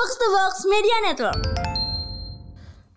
[0.00, 1.44] Box to Box Media Network.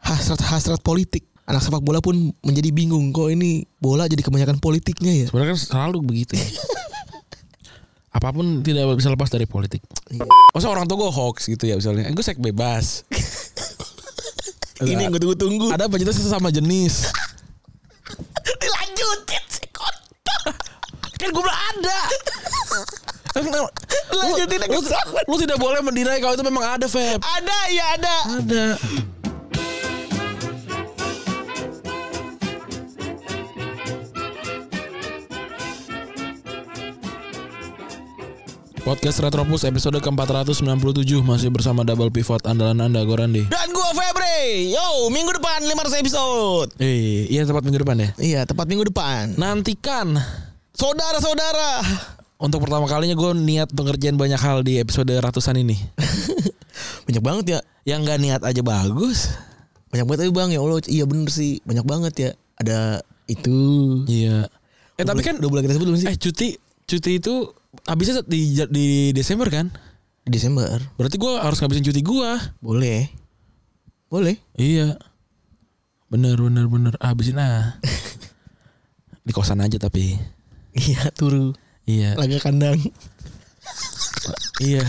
[0.08, 1.28] hasrat-hasrat politik.
[1.44, 5.26] Anak sepak bola pun menjadi bingung kok ini bola jadi kebanyakan politiknya ya.
[5.28, 6.48] Sebenarnya kan selalu begitu ya.
[8.24, 9.84] Apa pun tidak bisa lepas dari politik.
[10.16, 10.24] Iya.
[10.56, 12.08] Masa orang tua gue hoax gitu ya misalnya.
[12.08, 13.04] Gue seks bebas.
[14.88, 15.76] Ini yang gue tunggu-tunggu.
[15.76, 17.12] Ada apa cinta sesama jenis.
[18.64, 20.56] Dilanjutin sih kontol.
[21.20, 22.00] Kan gue belum ada.
[23.34, 24.82] Lanjutin lu,
[25.26, 27.18] lu tidak boleh mendinai kalau itu memang ada Feb.
[27.18, 28.16] Ada ya ada.
[28.38, 28.66] Ada.
[38.84, 43.48] Podcast Retropus episode ke-497 masih bersama double pivot andalan Anda Gorandi.
[43.48, 44.76] Dan gue Febri.
[44.76, 46.70] Yo, minggu depan 500 episode.
[46.84, 48.10] Eh, iya tepat minggu depan ya.
[48.20, 49.40] Iya, tepat minggu depan.
[49.40, 50.20] Nantikan
[50.76, 51.80] Saudara-saudara.
[52.44, 55.80] Untuk pertama kalinya gue niat ngerjain banyak hal di episode ratusan ini.
[57.08, 57.60] Banyak banget ya.
[57.88, 59.32] Yang nggak niat aja bagus.
[59.92, 60.82] Banyak banget tapi Bang ya Allah.
[60.88, 61.60] Iya bener sih.
[61.68, 62.30] Banyak banget ya.
[62.60, 63.60] Ada itu.
[64.08, 64.48] Iya.
[64.98, 66.10] Eh tapi kan udah boleh kita sebut belum sih?
[66.10, 66.48] Eh cuti
[66.84, 67.34] cuti itu
[67.88, 69.70] habisnya di di Desember kan?
[70.24, 70.80] Desember.
[70.96, 72.40] Berarti gua harus ngabisin cuti gua.
[72.64, 73.12] Boleh.
[74.08, 74.40] Boleh.
[74.56, 74.96] Iya.
[76.08, 77.78] Bener bener bener habisin ah.
[79.28, 80.16] di kosan aja tapi.
[80.74, 81.54] Iya, turu.
[81.84, 82.16] Iya.
[82.16, 82.80] Laga kandang.
[84.60, 84.84] iya.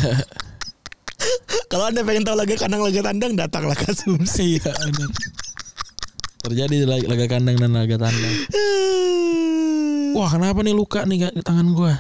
[1.67, 4.47] Kalau Anda pengen tahu laga kandang laga tandang datanglah ke Asumsi.
[4.59, 5.11] iya bener.
[6.45, 8.35] Terjadi lag- laga kandang dan laga tandang.
[10.15, 11.99] Wah kenapa nih luka nih ga- tangan gua?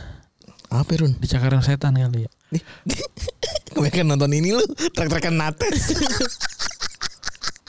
[0.71, 1.19] Apa Run?
[1.19, 2.31] Dicakaran setan kali ya.
[2.55, 2.63] Nih.
[3.75, 4.63] Kebanyakan nonton ini lu
[4.95, 5.91] trek-trekan nates.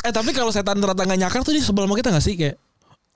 [0.06, 2.62] Eh tapi kalau setan ternyata nggak nyakar tuh dia sebel sama kita nggak sih kayak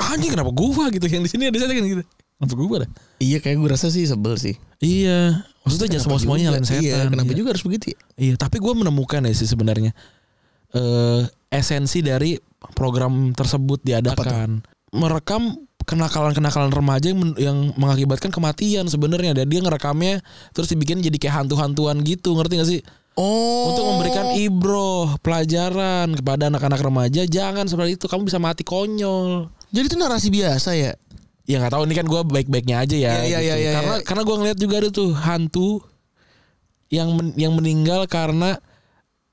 [0.02, 2.02] anjing kenapa gua gitu yang di sini ada setan gitu.
[2.40, 2.92] Kenapa gua dah?
[3.20, 4.56] iya kayak gue rasa sih sebel sih.
[4.80, 6.80] Iya, maksudnya jangan semua semuanya nyalain setan.
[6.82, 7.38] Iya, kenapa Iya.
[7.38, 7.98] juga harus begitu ya?
[8.16, 9.92] Iya, tapi gue menemukan ya sih sebenarnya
[10.70, 12.38] eh esensi dari
[12.72, 14.62] program tersebut diadakan
[14.94, 20.22] merekam kenakalan-kenakalan remaja yang, men- yang mengakibatkan kematian sebenarnya dan dia ngerekamnya
[20.52, 22.82] terus dibikin jadi kayak hantu-hantuan gitu ngerti gak sih
[23.18, 23.74] Oh.
[23.74, 29.86] untuk memberikan ibroh pelajaran kepada anak-anak remaja jangan seperti itu kamu bisa mati konyol Jadi
[29.86, 30.94] itu narasi biasa ya?
[31.50, 33.42] Ya nggak tahu ini kan gue baik-baiknya aja ya Iya, iya, gitu.
[33.42, 34.06] iya, iya, karena iya.
[34.06, 35.70] karena gue ngeliat juga ada tuh hantu
[36.90, 38.62] yang men- yang meninggal karena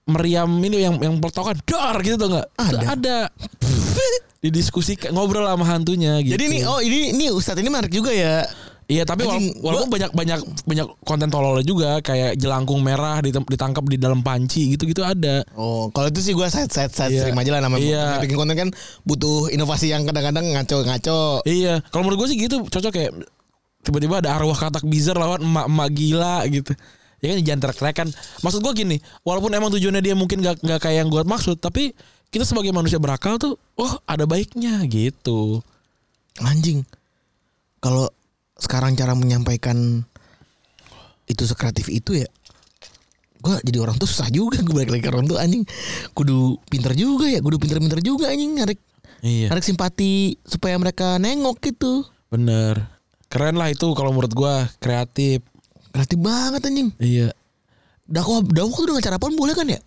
[0.07, 2.79] meriam ini yang yang peletokan dar gitu tuh nggak Ada.
[2.89, 3.19] ada
[4.39, 8.47] didiskusikan ngobrol sama hantunya gitu Jadi ini oh ini ini Ustadz ini menarik juga ya.
[8.87, 13.99] Iya tapi wala- walaupun banyak banyak banyak konten tololnya juga kayak jelangkung merah ditangkap di
[13.99, 17.27] dalam panci gitu gitu ada Oh, kalau itu sih gue set set set Iya.
[17.27, 17.99] terima aja lah namanya Iya.
[18.01, 18.69] namanya bikin konten kan
[19.03, 21.43] butuh inovasi yang kadang-kadang ngaco-ngaco.
[21.43, 23.11] Iya, kalau menurut gue sih gitu cocok kayak
[23.83, 26.73] tiba-tiba ada arwah katak bizar lawan emak-emak gila gitu.
[27.19, 28.09] Ya kan jangan trek-trekan.
[28.41, 31.95] Maksud gue gini, walaupun emang tujuannya dia mungkin gak, gak kayak yang gue maksud, tapi
[32.29, 35.63] kita sebagai manusia berakal tuh, oh ada baiknya gitu.
[36.39, 36.85] Anjing.
[37.79, 38.11] Kalau
[38.57, 40.05] sekarang cara menyampaikan
[41.27, 42.29] itu sekreatif itu ya
[43.37, 45.63] gue jadi orang tuh susah juga gue balik lagi ke orang tuh anjing
[46.17, 48.81] kudu pinter juga ya kudu pinter-pinter juga anjing narik
[49.25, 52.85] Iya, narik simpati supaya mereka nengok gitu bener.
[53.33, 55.41] Keren lah itu kalau menurut gue kreatif.
[55.91, 57.33] kreatif banget anjing Iya,
[58.05, 59.81] dakwah dakwah tuh dengan cara apa pun boleh kan ya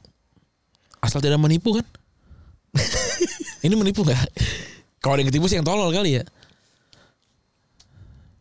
[1.00, 1.86] asal tidak menipu kan?
[3.66, 4.28] Ini menipu nggak?
[5.00, 6.24] Kalau yang ketipu sih yang tolol kali ya.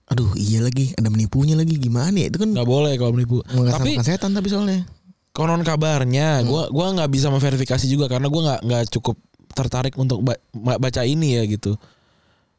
[0.09, 2.33] Aduh iya lagi ada menipunya lagi gimana ya?
[2.33, 3.45] Itu kan Nggak boleh kalau menipu.
[3.45, 4.81] Tapi mengatasnamakan setan tapi soalnya.
[5.33, 9.15] konon kabarnya gua gua nggak bisa memverifikasi juga karena gua nggak nggak cukup
[9.55, 11.77] tertarik untuk ba- ba- baca ini ya gitu.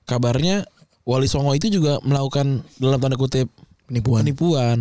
[0.05, 0.65] Kabarnya
[1.03, 3.49] Wali Songo itu juga melakukan dalam tanda kutip
[3.85, 4.21] penipuan.
[4.23, 4.77] penipuan.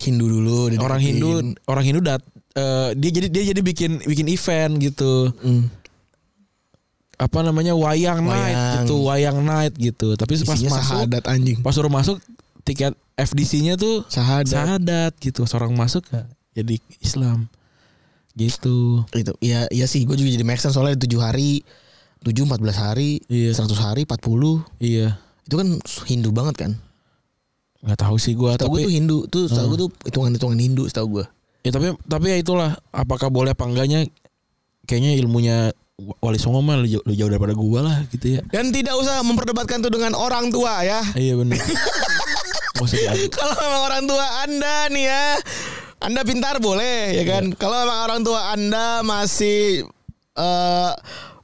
[0.00, 1.28] Hindu dulu orang Hindu
[1.68, 2.24] orang Hindu dat
[2.56, 5.28] eh, dia jadi dia jadi bikin bikin event gitu.
[5.44, 5.68] Hmm.
[7.20, 8.72] Apa namanya wayang, night Wayang.
[8.88, 10.16] gitu wayang night gitu.
[10.16, 11.58] Tapi pas isinya masuk sahadat anjing.
[11.60, 12.16] pas suruh masuk
[12.64, 14.48] tiket FDC-nya tuh sahadat.
[14.48, 15.44] sahadat gitu.
[15.44, 16.24] Seorang masuk ya
[16.56, 17.52] jadi Islam.
[18.32, 19.04] Gitu.
[19.12, 21.60] Itu ya ya sih gue juga jadi make sense soalnya tujuh hari
[22.24, 23.52] tujuh empat belas hari Iya.
[23.52, 24.64] seratus hari empat puluh.
[24.80, 25.20] Iya.
[25.44, 25.76] Itu kan
[26.08, 26.72] Hindu banget kan?
[27.84, 31.20] Nggak tahu sih gue tapi tuh Hindu tuh tahu gue tuh hitungan hitungan Hindu tahu
[31.20, 31.26] gue
[31.60, 34.04] ya tapi tapi ya itulah apakah boleh apa enggaknya
[34.84, 35.72] kayaknya ilmunya
[36.20, 38.40] Wali Songo mah lebih jauh, daripada gua lah gitu ya.
[38.48, 41.00] Dan tidak usah memperdebatkan tuh dengan orang tua ya.
[41.14, 41.60] Iya benar
[43.36, 45.26] kalau memang orang tua anda nih ya.
[46.00, 47.52] Anda pintar boleh ya kan?
[47.52, 49.84] Kalau memang orang tua anda masih
[50.40, 50.92] eh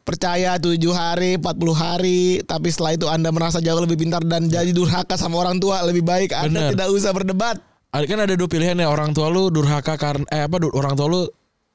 [0.06, 4.70] percaya tujuh hari 40 hari tapi setelah itu anda merasa jauh lebih pintar dan jadi
[4.70, 7.58] durhaka sama orang tua lebih baik anda tidak usah berdebat.
[7.92, 11.20] Kan ada dua pilihan ya orang tua lu durhaka karena eh apa orang tua lu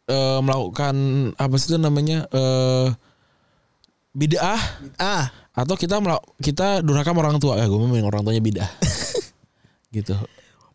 [0.06, 0.96] eh, melakukan
[1.36, 2.88] apa sih itu namanya eh
[4.12, 4.60] bid'ah
[4.98, 8.72] Ah, atau kita melak- kita durhaka orang tua ya gue memang orang tuanya bid'ah
[9.96, 10.16] gitu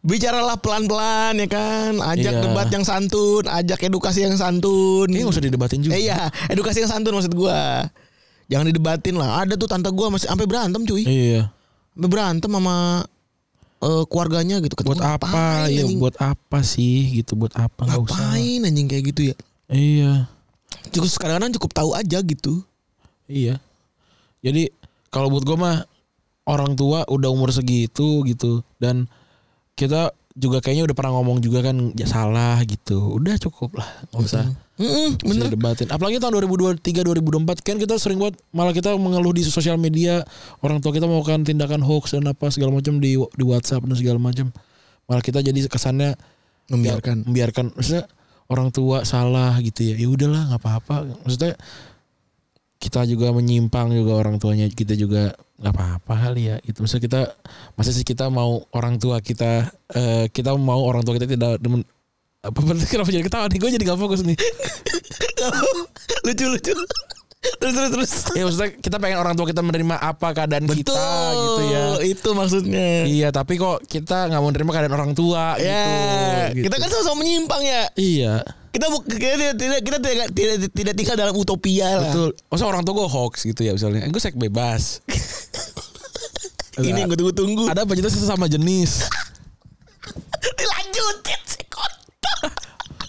[0.00, 1.98] bicaralah pelan-pelan ya kan.
[1.98, 2.42] Ajak Iya.
[2.46, 5.10] debat yang santun, ajak edukasi yang santun.
[5.10, 7.90] ini nggak usah didebatin juga Eh, iya, edukasi yang santun maksud gua.
[8.46, 9.42] Jangan didebatin lah.
[9.42, 11.02] Ada tuh tante gua masih sampai berantem cuy.
[11.02, 11.50] iya
[11.90, 13.02] Sampai berantem sama
[13.86, 14.74] eh, keluarganya gitu.
[14.74, 15.98] Ketemu buat apa ngapain, ya anjing?
[16.02, 19.36] buat apa sih gitu buat apa nggak usah ngapain anjing kayak gitu ya.
[19.70, 20.12] iya
[20.90, 22.62] Cukup kadang-kadang cukup tahu aja gitu.
[23.26, 23.58] Iya.
[24.42, 24.70] Jadi
[25.10, 25.82] kalau buat gue mah
[26.46, 29.10] orang tua udah umur segitu gitu dan
[29.74, 33.18] kita juga kayaknya udah pernah ngomong juga kan ya salah gitu.
[33.18, 34.46] Udah cukup lah, nggak usah.
[34.76, 35.48] Mm-mm, Bisa bener.
[35.56, 35.86] debatin.
[35.88, 40.20] Apalagi tahun 2023 2024 kan kita sering buat malah kita mengeluh di sosial media
[40.60, 44.20] orang tua kita melakukan tindakan hoax dan apa segala macam di di WhatsApp dan segala
[44.20, 44.52] macam.
[45.08, 46.12] Malah kita jadi kesannya
[46.68, 47.16] Membiarkan.
[47.16, 48.04] ya, membiarkan maksudnya
[48.52, 49.94] orang tua salah gitu ya.
[49.96, 50.94] Ya udahlah nggak apa-apa.
[51.24, 51.56] Maksudnya
[52.76, 57.20] kita juga menyimpang juga orang tuanya kita juga nggak apa-apa kali ya itu maksudnya kita
[57.72, 61.80] masa sih kita mau orang tua kita eh, kita mau orang tua kita tidak demen
[62.46, 64.36] apa berarti kenapa jadi ketawa nih gue jadi gak fokus nih
[66.24, 66.74] lucu lucu.
[67.56, 68.12] Terus terus terus.
[68.34, 70.82] ya maksudnya kita pengen orang tua kita menerima apa keadaan Betul.
[70.82, 73.06] kita gitu ya Itu maksudnya.
[73.06, 76.82] iya tapi kok kita nggak mau menerima keadaan orang tua Ya, gitu, kita gitu.
[76.82, 77.82] kan sama-sama menyimpang ya.
[77.94, 78.34] iya
[78.68, 82.10] Kita kita tidak tidak kita tidak tidak, tidak tinggal dalam utopia lah.
[82.10, 84.82] betul masa orang tua gue hoax gitu ya misalnya gue seks bebas
[86.76, 87.70] Ini yang gue tunggu-tunggu.
[87.70, 89.06] ada apa kita sesama jenis
[90.58, 91.40] Dilanjutin.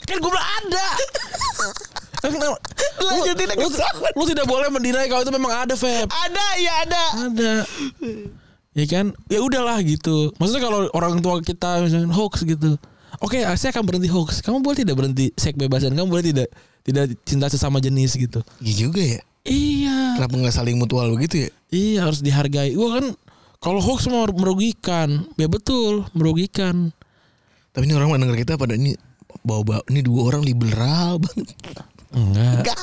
[0.08, 0.88] Kan gue bilang ada.
[2.98, 4.08] Lanjutin lu, sama.
[4.18, 6.10] lu tidak boleh mendinai kalau itu memang ada Feb.
[6.10, 7.04] Ada ya ada.
[7.30, 7.52] ada.
[8.74, 9.14] Ya kan?
[9.30, 10.34] Ya udahlah gitu.
[10.42, 12.76] Maksudnya kalau orang tua kita misalnya hoax gitu.
[13.22, 14.42] Oke saya akan berhenti hoax.
[14.42, 16.48] Kamu boleh tidak berhenti seks bebas dan kamu boleh tidak
[16.84, 18.42] tidak cinta sesama jenis gitu?
[18.62, 19.22] Iya juga ya.
[19.48, 20.18] iya.
[20.20, 21.50] Kenapa nggak saling mutual begitu ya?
[21.72, 22.74] iya harus dihargai.
[22.78, 23.06] Wah kan
[23.62, 25.26] kalau hoax mau merugikan.
[25.38, 26.92] Ya betul merugikan.
[27.74, 28.98] Tapi ini orang mendengar kita pada ini
[29.48, 31.48] bawa-bawa ini dua orang liberal banget.
[32.12, 32.80] enggak Enggak.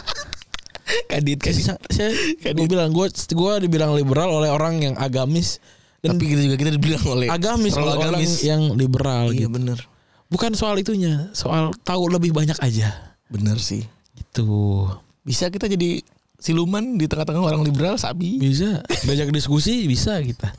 [1.07, 1.65] Kadit kadit.
[1.65, 5.61] saya, saya gue bilang gue gue dibilang liberal oleh orang yang agamis
[6.01, 8.41] dan Tapi kita juga kita dibilang oleh agamis oleh orang agamis.
[8.41, 9.79] yang liberal Iya gitu bener.
[10.27, 13.81] bukan soal itunya soal tahu lebih banyak aja Bener sih.
[14.15, 14.85] gitu
[15.21, 16.05] Bisa kita jadi
[16.37, 18.37] siluman di tengah-tengah orang liberal sabi.
[18.37, 20.53] bisa banyak diskusi bisa kita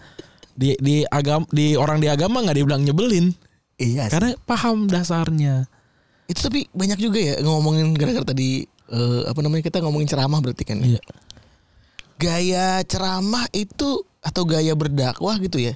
[0.51, 3.29] di di agam di orang di agama nggak dibilang nyebelin
[3.75, 4.07] Iya.
[4.07, 5.69] karena paham dasarnya
[6.25, 10.63] Itu tapi banyak juga ya ngomongin gara-gara tadi eh, apa namanya kita ngomongin ceramah berarti
[10.65, 10.81] kan.
[10.81, 10.97] ya?
[10.97, 11.01] iya
[12.15, 15.75] Gaya ceramah itu atau gaya berdakwah gitu ya.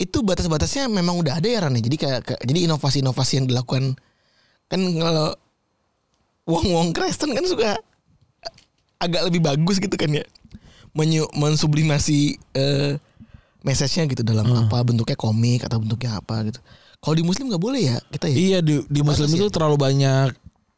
[0.00, 1.82] Itu batas-batasnya memang udah ada ya Ran ya?
[1.84, 3.96] Jadi kayak, jadi inovasi-inovasi yang dilakukan
[4.70, 5.34] kan kalau
[6.46, 7.80] wong-wong Kristen kan suka
[9.00, 10.24] agak lebih bagus gitu kan ya.
[10.92, 13.00] Menyu, mensublimasi eh,
[13.64, 16.60] message-nya gitu dalam apa bentuknya komik atau bentuknya apa gitu.
[17.00, 18.36] Kalau di muslim nggak boleh ya kita ya.
[18.36, 19.52] iya di, di muslim Batas itu ya?
[19.52, 20.28] terlalu banyak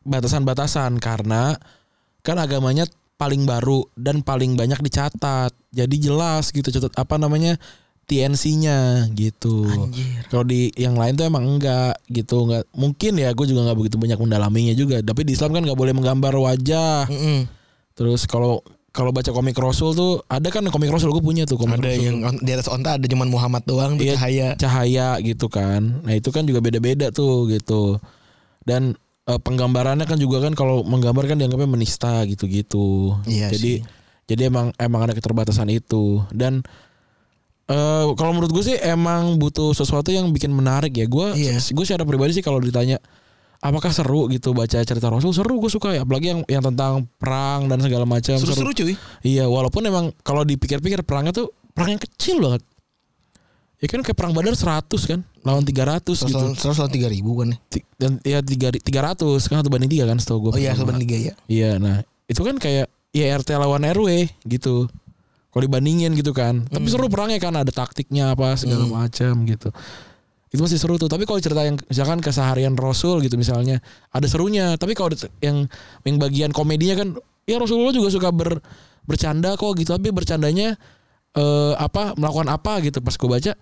[0.06, 1.58] batasan-batasan karena
[2.22, 2.86] kan agamanya
[3.18, 7.58] paling baru dan paling banyak dicatat jadi jelas gitu catat apa namanya
[8.02, 9.64] TNC-nya gitu.
[10.26, 13.30] Kalau di yang lain tuh emang enggak gitu, enggak mungkin ya.
[13.32, 15.00] Gue juga nggak begitu banyak mendalaminya juga.
[15.00, 17.06] Tapi di Islam kan nggak boleh menggambar wajah.
[17.08, 17.46] Mm-mm.
[17.94, 18.60] Terus kalau
[18.92, 22.04] kalau baca komik Rasul tuh ada kan komik Rasul gue punya tuh komik Ada Rasul.
[22.04, 24.48] yang on- di atas onta ada cuman Muhammad doang tuh Iya, cahaya.
[24.54, 26.00] cahaya gitu kan.
[26.00, 27.96] Nah itu kan juga beda-beda tuh gitu.
[28.62, 33.16] Dan eh, penggambarannya kan juga kan kalau menggambar kan dianggapnya menista gitu-gitu.
[33.24, 33.86] Iya jadi sih.
[34.26, 36.60] jadi emang emang ada keterbatasan itu dan
[37.64, 41.06] eh kalau menurut gue sih emang butuh sesuatu yang bikin menarik ya.
[41.06, 41.56] Gue Iya.
[41.56, 42.98] gue secara pribadi sih kalau ditanya
[43.62, 47.70] apakah seru gitu baca cerita Rasul seru gue suka ya apalagi yang yang tentang perang
[47.70, 48.94] dan segala macam Seru-seru cuy.
[49.22, 52.62] Iya walaupun emang kalau dipikir-pikir perangnya tuh perang yang kecil banget.
[53.78, 56.38] Ya kan kayak perang Badar 100 kan lawan 300 gitu.
[56.54, 57.58] Seratus lawan tiga ribu kan ya.
[57.98, 60.52] Dan ya tiga 300 kan satu banding tiga kan setahu gue.
[60.54, 61.34] Oh iya sobat liga ya.
[61.50, 64.86] Iya, nah itu kan kayak ya RT lawan RW gitu.
[65.52, 66.64] Kalau dibandingin gitu kan.
[66.66, 66.94] Tapi Hmm.
[66.94, 69.68] seru perangnya kan ada taktiknya apa segala macam gitu.
[70.52, 71.08] Itu masih seru tuh.
[71.08, 73.80] Tapi kalau cerita yang misalkan keseharian Rasul gitu misalnya
[74.12, 74.76] ada serunya.
[74.76, 75.64] Tapi kalau yang
[76.04, 77.08] yang bagian komedinya kan
[77.48, 78.60] ya Rasulullah juga suka ber
[79.08, 79.96] bercanda kok gitu.
[79.96, 80.76] Tapi bercandanya
[81.32, 83.52] eh apa melakukan apa gitu pas gue baca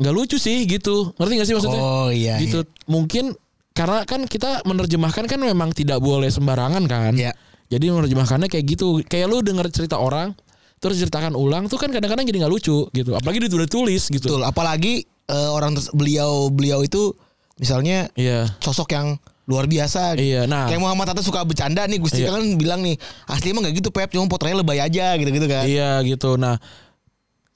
[0.00, 1.12] nggak lucu sih gitu.
[1.20, 1.82] Ngerti gak sih maksudnya?
[1.84, 2.40] Oh iya.
[2.40, 3.36] gitu mungkin
[3.72, 7.32] karena kan kita menerjemahkan kan memang tidak boleh sembarangan kan Iya.
[7.72, 10.36] jadi menerjemahkannya kayak gitu kayak lu denger cerita orang
[10.76, 14.42] terus ceritakan ulang tuh kan kadang-kadang jadi nggak lucu gitu apalagi udah tulis gitu Betul.
[14.44, 17.16] Apalagi eh, orang beliau beliau itu
[17.56, 20.14] misalnya iya sosok yang luar biasa.
[20.14, 20.70] Iya, nah.
[20.70, 22.30] Kayak Muhammad Hatta suka bercanda nih Gusti Iya.
[22.30, 22.94] kan bilang nih
[23.26, 25.66] asli emang gak gitu Pep cuma potretnya lebay aja gitu-gitu kan.
[25.66, 26.38] Iya gitu.
[26.38, 26.62] Nah,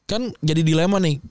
[0.07, 1.23] kan jadi dilema nih.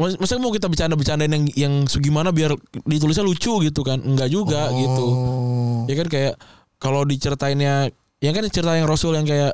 [0.00, 2.56] Mas- Masa mau kita bercanda-bercandain yang yang segimana biar
[2.88, 4.00] ditulisnya lucu gitu kan?
[4.00, 5.06] Enggak juga gitu.
[5.12, 5.84] Oh.
[5.84, 6.34] Ya kan kayak
[6.80, 7.92] kalau diceritainnya
[8.24, 9.52] yang kan cerita yang Rasul yang kayak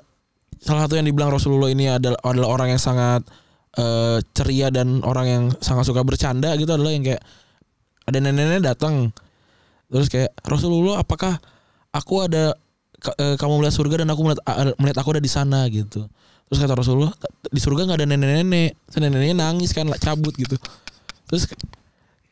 [0.63, 3.27] salah satu yang dibilang Rasulullah ini adalah adalah orang yang sangat
[3.77, 7.23] eh, ceria dan orang yang sangat suka bercanda gitu adalah yang kayak
[8.07, 9.11] ada nenek-nenek datang.
[9.93, 11.39] Terus kayak Rasulullah apakah
[11.95, 12.57] aku ada
[13.21, 15.69] eh, kamu melihat surga dan aku melihat a- melihat aku ada di sana?
[15.69, 16.09] gitu.
[16.47, 17.11] Terus kata Rasulullah
[17.51, 18.71] di surga nggak ada nenek-nenek.
[18.95, 20.55] Nenek-neneknya nangis kan lah cabut gitu.
[21.27, 21.51] Terus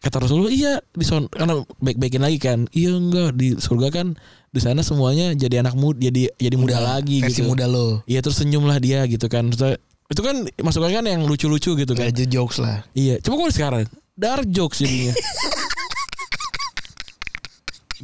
[0.05, 4.13] kata Rasulullah iya di son karena baik-baikin lagi kan iya enggak di surga kan
[4.53, 7.49] di sana semuanya jadi anak muda jadi jadi muda, lagi versi gitu.
[7.49, 8.05] muda lo.
[8.05, 9.49] iya terus senyum lah dia gitu kan.
[9.49, 12.85] Terus, itu kan masuknya kan yang lucu-lucu gitu kan Kayak jokes lah.
[12.93, 13.83] iya coba kalau sekarang
[14.15, 15.13] dark jokes jadinya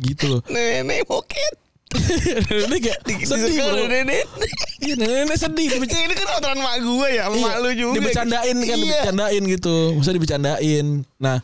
[0.01, 1.55] gitu loh Nenek moket.
[1.91, 4.23] ini kayak sedih bro nenek.
[4.79, 7.95] iya nenek sedih dibec- Ini kan aturan mak gue ya, sama mak Iya, lu juga.
[7.99, 8.81] Dibecandain kan, Iya.
[8.81, 9.77] dibecandain gitu.
[9.99, 10.87] Masa dibecandain.
[11.19, 11.37] Nah,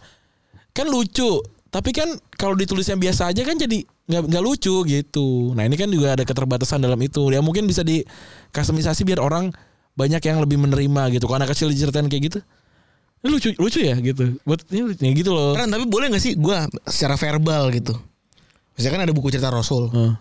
[0.71, 1.43] kan lucu.
[1.67, 5.51] Tapi kan kalau ditulisnya biasa aja kan jadi nggak nggak lucu gitu.
[5.53, 7.27] Nah ini kan juga ada keterbatasan dalam itu.
[7.29, 8.07] Ya mungkin bisa di
[8.49, 9.51] customisasi biar orang
[9.97, 11.25] banyak yang lebih menerima gitu.
[11.25, 12.39] Kalau anak kecil diceritain kayak gitu,
[13.19, 14.37] ini lucu lucu ya gitu.
[14.45, 15.57] Buat ini lucu- ya gitu loh.
[15.57, 17.97] Ran, tapi boleh gak sih gue secara verbal gitu.
[18.77, 19.89] Misalnya kan ada buku cerita Rasul.
[19.89, 20.13] Heeh,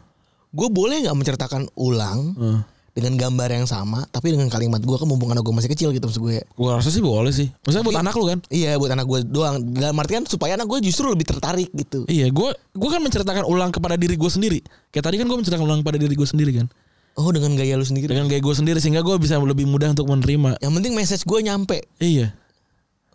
[0.49, 2.59] Gue boleh nggak menceritakan ulang heeh.
[2.95, 6.07] dengan gambar yang sama, tapi dengan kalimat gue kan mumpung anak gue masih kecil gitu
[6.07, 6.39] maksud gue.
[6.55, 7.51] Gua rasa sih boleh sih.
[7.59, 8.39] Maksudnya buat Tapi- anak lu kan?
[8.47, 9.59] Iya buat anak gue doang.
[9.75, 12.07] Dalam artian supaya anak gue justru lebih tertarik gitu.
[12.07, 14.63] Iya, gua gua kan menceritakan ulang kepada diri gue sendiri.
[14.95, 16.67] Kayak tadi kan gue menceritakan ulang kepada diri gue sendiri kan.
[17.15, 18.11] Oh dengan gaya lu sendiri.
[18.11, 20.59] Dengan gaya gue sendiri sehingga gue bisa lebih mudah untuk menerima.
[20.59, 21.77] Yang penting message gue nyampe.
[22.03, 22.35] Iya.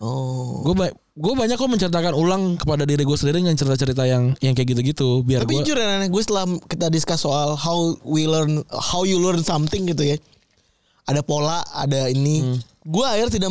[0.00, 0.64] Oh.
[0.64, 0.88] Gue ba
[1.21, 5.21] gue banyak kok menceritakan ulang kepada diri gue sendiri dengan cerita-cerita yang yang kayak gitu-gitu
[5.21, 9.21] biar Tapi gue jujur ya gue setelah kita discuss soal how we learn how you
[9.21, 10.16] learn something gitu ya.
[11.04, 12.40] Ada pola, ada ini.
[12.40, 12.59] Hmm.
[12.88, 13.50] Gue akhirnya tidak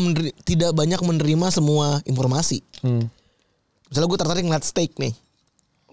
[0.49, 2.65] tidak banyak menerima semua informasi.
[2.81, 3.05] hmm,
[3.93, 5.13] Misalnya gue tertarik ngeliat steak nih.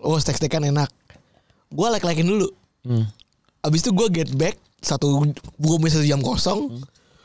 [0.01, 0.89] Oh steak steakan enak.
[1.69, 2.49] Gue like likein dulu.
[2.89, 3.05] hmm.
[3.67, 5.27] Abis itu gue get back satu
[5.59, 6.79] gue punya satu jam kosong.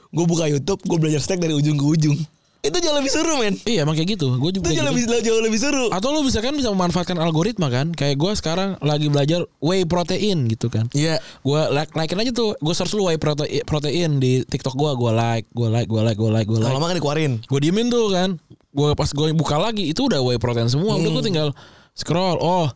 [0.09, 2.17] Gue buka YouTube, gue belajar steak dari ujung ke ujung.
[2.59, 3.57] Itu jauh lebih seru men.
[3.63, 5.09] iya emang kayak gitu gue Itu juga jauh gitu.
[5.09, 5.89] lebih jauh lebih seru.
[5.89, 10.45] atau lu bisa kan bisa memanfaatkan algoritma kan kayak gue sekarang lagi belajar whey protein
[10.45, 11.17] gitu kan Iya.
[11.41, 15.09] gue like likein aja tuh gue search lu whey protein protein di TikTok gue gue
[15.11, 17.33] like gue like gue like gue like gue like Lama-lama kan dikeluarin.
[17.41, 18.29] gue diemin tuh kan
[18.69, 21.49] gue pas gue buka lagi itu udah whey protein semua udah gue tinggal
[21.91, 22.69] scroll oh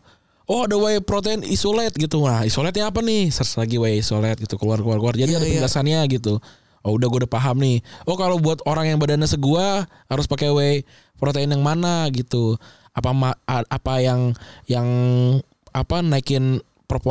[0.45, 2.21] oh ada whey protein isolate gitu.
[2.21, 3.33] Nah isolate apa nih?
[3.33, 5.51] Search lagi whey isolate gitu keluar keluar keluar jadi Iya, ada iya.
[5.57, 6.33] penjelasannya gitu.
[6.85, 7.81] Oh udah gue udah paham nih.
[8.05, 10.75] Oh kalau buat orang yang badannya segua harus pakai whey
[11.17, 12.61] protein yang mana gitu?
[12.93, 13.11] Apa
[13.45, 14.37] apa yang
[14.69, 14.87] yang
[15.73, 16.61] apa naikin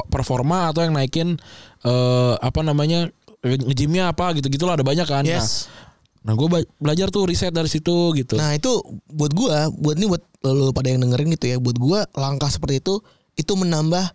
[0.09, 1.37] performa atau yang naikin
[1.83, 3.11] eh, apa namanya
[3.43, 4.47] ngejimnya apa gitu.
[4.47, 5.27] Gitulah ada banyak kan.
[5.27, 5.67] Nah Yes.
[6.25, 6.49] Nah gue
[6.81, 8.41] belajar tuh riset dari situ gitu.
[8.41, 8.81] Nah itu
[9.13, 12.81] buat gua, buat nih buat lo pada yang dengerin gitu ya, buat gua langkah seperti
[12.81, 14.15] itu itu menambah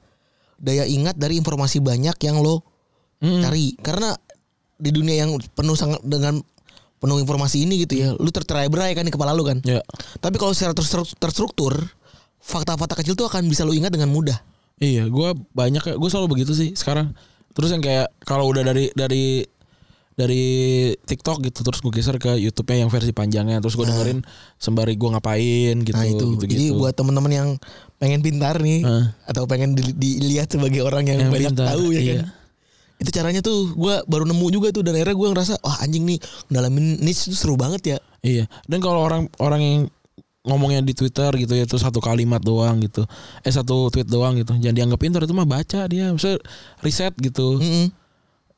[0.55, 2.63] daya ingat dari informasi banyak yang lo
[3.19, 3.43] Mm.
[3.43, 3.75] cari.
[3.75, 4.15] Karena
[4.75, 6.39] di dunia yang penuh sangat dengan
[6.95, 9.59] penuh informasi ini gitu ya, lu tercerai-berai kan di kepala lu kan.
[9.61, 9.83] Ya.
[10.17, 11.75] Tapi kalau secara terstru- terstruktur,
[12.39, 14.39] fakta-fakta kecil tuh akan bisa lu ingat dengan mudah.
[14.79, 17.11] Iya, gue banyak gue selalu begitu sih sekarang.
[17.51, 19.43] Terus yang kayak kalau udah dari dari
[20.15, 20.43] dari
[20.97, 24.19] TikTok gitu terus gue geser ke YouTube-nya yang versi panjangnya terus gue dengerin
[24.55, 26.25] sembari gue ngapain gitu Nah itu.
[26.35, 27.49] gitu Jadi buat teman-teman yang
[27.99, 29.05] pengen pintar nih Heeh.
[29.27, 32.13] atau pengen di- dilihat sebagai orang yang, Yang banyak pintar, tahu ya iya.
[32.15, 32.27] kan.
[32.99, 36.19] Itu caranya tuh gua baru nemu juga tuh dan akhirnya gue ngerasa wah anjing nih
[36.47, 37.97] ngedalamin niche itu seru banget ya.
[38.19, 38.43] Iya.
[38.67, 39.79] Dan kalau orang orang yang
[40.43, 43.07] ngomongnya di Twitter gitu ya itu satu kalimat doang gitu.
[43.43, 44.51] Eh satu tweet doang gitu.
[44.55, 46.11] Jangan dianggap pintar itu mah baca dia.
[46.11, 46.43] Misalnya
[46.79, 47.59] riset gitu.
[47.59, 47.87] Mm-mm.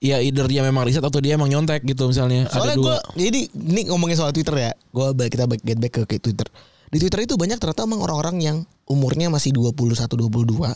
[0.02, 2.50] Ya either dia memang riset atau dia emang nyontek gitu misalnya.
[2.50, 2.86] Soalnya Ada dua.
[3.14, 4.72] gue jadi ini ngomongin soal Twitter ya.
[4.90, 6.50] Gue balik kita get back ke, ke Twitter.
[6.92, 10.76] Di Twitter itu banyak ternyata emang orang-orang yang umurnya masih 21 22.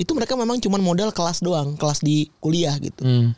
[0.00, 3.06] Itu mereka memang cuman modal kelas doang, kelas di kuliah gitu.
[3.06, 3.30] Hmm.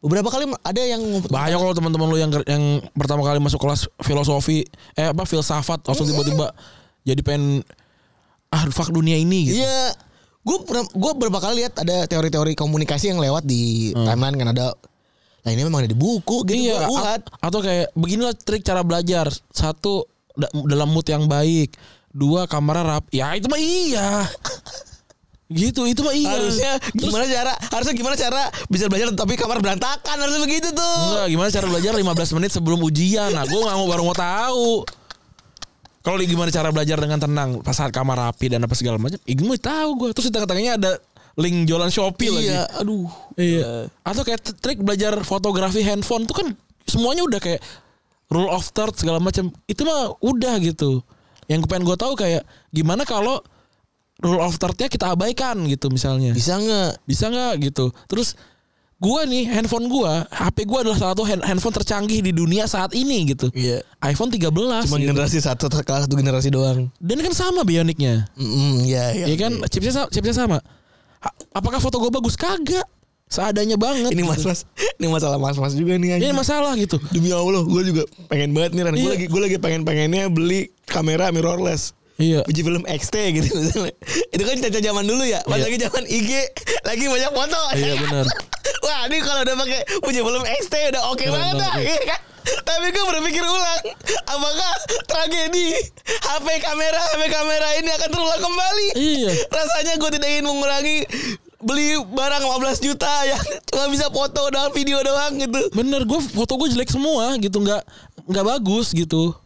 [0.00, 4.64] Beberapa kali ada yang Bahaya kalau teman-teman lu yang yang pertama kali masuk kelas filosofi
[4.96, 6.56] eh apa filsafat langsung tiba-tiba
[7.04, 7.60] jadi pengen
[8.48, 9.60] ah fuck dunia ini gitu.
[9.60, 9.92] Iya.
[10.40, 14.66] Gue gue beberapa kali lihat ada teori-teori komunikasi yang lewat di timeline kan ada
[15.40, 19.32] Nah ini memang ada di buku gitu Iya, gua atau kayak beginilah trik cara belajar.
[19.52, 20.04] Satu
[20.66, 21.74] dalam mood yang baik.
[22.10, 23.04] Dua kamarnya rap.
[23.14, 24.26] Ya itu mah iya.
[25.50, 26.30] gitu, itu mah iya.
[26.30, 30.98] Harusnya gimana cara harusnya gimana cara bisa belajar tapi kamar berantakan harusnya begitu tuh.
[31.10, 33.30] Enggak, gimana cara belajar 15 menit sebelum ujian.
[33.34, 34.86] Nah, gue nggak mau baru mau tahu.
[36.00, 39.36] Kalau gimana cara belajar dengan tenang pas saat kamar rapi dan apa segala macam, ih
[39.36, 40.08] gue tahu gue.
[40.16, 40.92] Terus di tengah-tengahnya ada
[41.36, 42.50] link jualan Shopee lagi.
[42.50, 43.08] Iya, aduh.
[43.36, 43.70] Iya.
[44.02, 46.48] Atau kayak trik belajar fotografi handphone tuh kan
[46.88, 47.60] semuanya udah kayak
[48.30, 49.50] rule of third segala macam.
[49.66, 51.02] Itu mah udah gitu.
[51.50, 53.42] Yang pengen gue tahu kayak gimana kalau
[54.22, 56.30] rule of thirdnya kita abaikan gitu misalnya.
[56.30, 57.02] Bisa nggak?
[57.04, 57.90] Bisa nggak gitu.
[58.06, 58.36] Terus
[59.00, 62.92] gua nih handphone gua, HP gua adalah salah satu hand- handphone tercanggih di dunia saat
[62.92, 63.48] ini gitu.
[63.56, 63.80] Iya.
[64.04, 65.08] iPhone 13 Cuma gitu.
[65.08, 66.92] generasi satu, kelas satu generasi doang.
[67.00, 68.28] Dan kan sama Bionicnya.
[68.36, 69.26] Mm, iya, iya.
[69.32, 70.58] Ya kan chipsnya sama, chipsnya sama.
[71.50, 72.36] Apakah foto gua bagus?
[72.36, 72.84] Kagak.
[73.30, 74.10] Seadanya banget.
[74.10, 74.26] Ini gitu.
[74.26, 74.66] mas-mas,
[74.98, 76.18] ini masalah mas-mas juga nih.
[76.18, 76.98] Ini masalah gitu.
[77.08, 78.92] Demi Allah, gue juga pengen banget nih Ran.
[78.92, 79.10] Gue Iya.
[79.14, 81.94] lagi gue lagi pengen pengennya beli kamera mirrorless.
[82.18, 82.42] Iya.
[82.44, 83.94] Uji film XT gitu misalnya.
[84.28, 85.40] Itu kan caca zaman dulu ya.
[85.46, 85.64] Pas Iya.
[85.64, 86.30] lagi zaman IG,
[86.82, 87.62] lagi banyak foto.
[87.72, 88.26] Iya, benar.
[88.84, 91.72] Wah, ini kalau udah pakai uji film XT udah oke Keren banget dah.
[91.76, 91.86] iya.
[91.86, 92.20] Iya kan?
[92.40, 93.80] Tapi gue berpikir ulang,
[94.26, 94.72] apakah
[95.04, 98.86] tragedi HP kamera HP kamera ini akan terulang kembali?
[98.96, 99.30] Iya.
[99.46, 100.98] Rasanya gue tidak ingin mengurangi
[101.60, 105.60] beli barang 15 juta yang cuma bisa foto doang video doang gitu.
[105.76, 107.82] Bener, gue foto gue jelek semua gitu, nggak
[108.28, 109.36] nggak bagus gitu.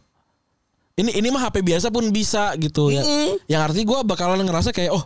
[0.95, 3.03] Ini ini mah HP biasa pun bisa gitu ya.
[3.03, 3.35] Mm-mm.
[3.51, 5.03] Yang arti gue bakalan ngerasa kayak oh,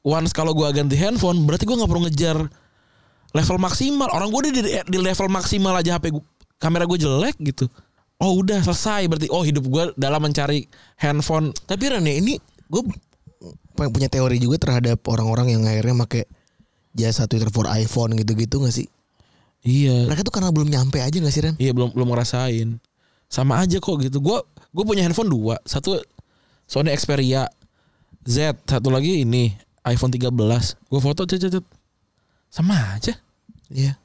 [0.00, 2.38] once kalau gue ganti handphone, berarti gue nggak perlu ngejar
[3.36, 4.08] level maksimal.
[4.08, 6.24] Orang gue di, di level maksimal aja HP gua-
[6.56, 7.68] kamera gue jelek gitu.
[8.22, 10.62] Oh udah selesai berarti oh hidup gue dalam mencari
[10.94, 12.38] handphone Tapi Ran ya ini
[12.70, 12.82] gue
[13.74, 16.28] punya teori juga terhadap orang-orang yang akhirnya make
[16.92, 18.88] jasa Twitter for iPhone gitu-gitu gak sih?
[19.62, 21.54] Iya Mereka tuh karena belum nyampe aja gak sih Ren?
[21.56, 22.82] Iya belum belum ngerasain.
[23.32, 24.20] Sama aja kok gitu.
[24.20, 25.56] Gua gue punya handphone dua.
[25.64, 25.96] Satu
[26.68, 27.48] Sony Xperia
[28.22, 29.50] Z, satu lagi ini
[29.88, 30.30] iPhone 13.
[30.86, 31.66] Gue foto cet cet, cet.
[32.52, 33.16] Sama aja.
[33.72, 33.96] Iya.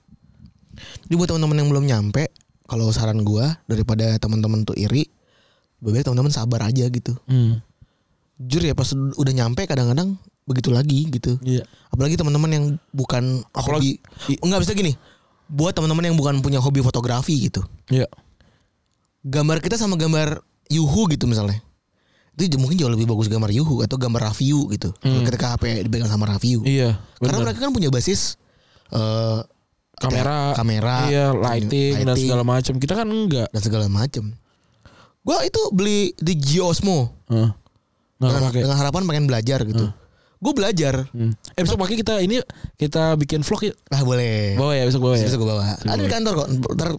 [1.06, 2.30] Jadi buat teman-teman yang belum nyampe,
[2.70, 5.10] kalau saran gua daripada teman-teman tuh iri,
[5.82, 7.18] lebih baik teman-teman sabar aja gitu.
[7.26, 7.60] Hmm.
[8.38, 10.14] Jujur ya pas udah nyampe kadang-kadang
[10.48, 11.36] begitu lagi gitu.
[11.42, 11.66] Iya.
[11.90, 14.94] Apalagi teman-teman yang bukan Apalagi- hobi enggak bisa gini.
[15.48, 17.66] Buat teman-teman yang bukan punya hobi fotografi gitu.
[17.90, 18.06] Iya.
[19.28, 20.40] Gambar kita sama gambar
[20.72, 21.60] Yuhu gitu misalnya.
[22.38, 24.94] Itu mungkin jauh lebih bagus gambar Yuhu atau gambar Raviu gitu.
[25.02, 25.26] Hmm.
[25.26, 26.62] Ketika HP dipegang sama Raviu.
[26.62, 27.02] Iya.
[27.18, 27.46] Karena bener.
[27.50, 28.38] mereka kan punya basis
[28.94, 29.40] eh,
[29.98, 32.30] kamera, kamera, iya, lighting, dan lighting.
[32.30, 32.74] segala macam.
[32.78, 33.50] Kita kan enggak.
[33.50, 34.32] dan segala macem.
[35.26, 37.52] Gua itu beli di Giosmo Heeh.
[38.18, 38.62] Nggak dengan, pakai.
[38.62, 39.86] dengan harapan pengen belajar gitu.
[40.38, 40.96] Gue belajar.
[41.10, 41.34] Hmm.
[41.54, 42.38] Eh besok pagi kita ini
[42.76, 43.74] kita bikin vlog ya.
[43.90, 44.54] Ah boleh.
[44.54, 45.26] Bawa ya besok bawa ya.
[45.26, 45.64] Bisa gue bawa.
[45.78, 46.48] Ada di kantor kok.
[46.74, 46.90] Ntar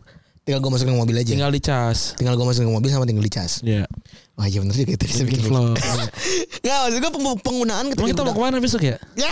[0.42, 1.28] tinggal gue masukin ke mobil aja.
[1.28, 1.98] Tinggal, dicas.
[2.14, 3.62] tinggal gue masukin ke mobil sama tinggal dicas.
[3.62, 3.86] Iya.
[4.34, 5.74] Wah iya bener juga itu bisa Bikin bikin vlog.
[5.74, 6.08] vlog.
[6.64, 8.96] Nggak maksud gue peng- penggunaan ketika Emang kita mau ke mana besok ya?
[9.14, 9.30] Ya.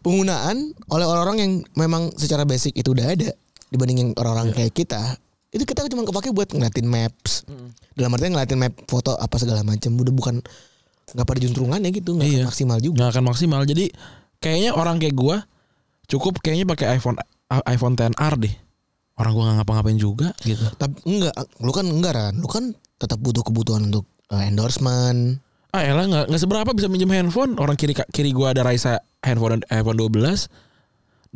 [0.00, 0.56] penggunaan
[0.88, 3.30] oleh orang-orang yang memang secara basic itu udah ada
[3.68, 4.56] dibanding yang orang-orang Iya.
[4.58, 5.02] kayak kita
[5.56, 7.48] itu kita cuma kepake buat ngeliatin maps
[7.96, 10.34] dalam artinya ngeliatin map foto apa segala macam udah bukan
[11.06, 12.36] nggak pada juntrungannya gitu nggak Iya.
[12.44, 13.60] akan maksimal juga nggak akan maksimal.
[13.64, 13.84] Jadi
[14.42, 15.36] kayaknya orang kayak gua
[16.06, 17.16] cukup kayaknya pakai iPhone
[17.64, 18.54] iPhone 10R deh.
[19.16, 20.66] Orang gua nggak ngapa-ngapain juga gitu.
[20.76, 22.64] tapi enggak lu kan enggak kan lu kan
[22.98, 25.40] tetap butuh kebutuhan untuk uh, endorsement
[25.76, 27.54] Ah elah nggak nggak seberapa bisa minjem handphone.
[27.60, 30.48] Orang kiri kiri gua ada Raisa handphone iPhone 12.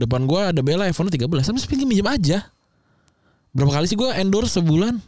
[0.00, 1.28] Depan gua ada Bella iPhone 13.
[1.28, 2.48] Tapi pinjam minjem aja.
[3.50, 4.98] Berapa kali sih gua endorse sebulan?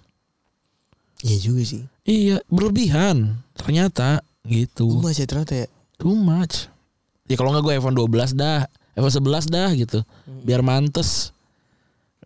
[1.22, 3.38] iya juga sih Iya, berlebihan.
[3.54, 4.90] Ternyata gitu.
[4.90, 6.66] gue masih ternyata ya Too much.
[7.30, 8.66] Ya kalau nggak gue iPhone 12 dah,
[8.98, 10.02] iPhone 11 dah gitu.
[10.42, 11.30] Biar mantes.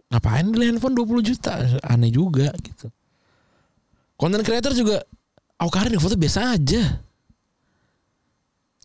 [0.09, 1.61] Ngapain beli handphone 20 juta?
[1.85, 2.88] Aneh juga gitu.
[4.16, 5.05] Content creator juga
[5.61, 7.05] Awkarin yang foto biasa aja.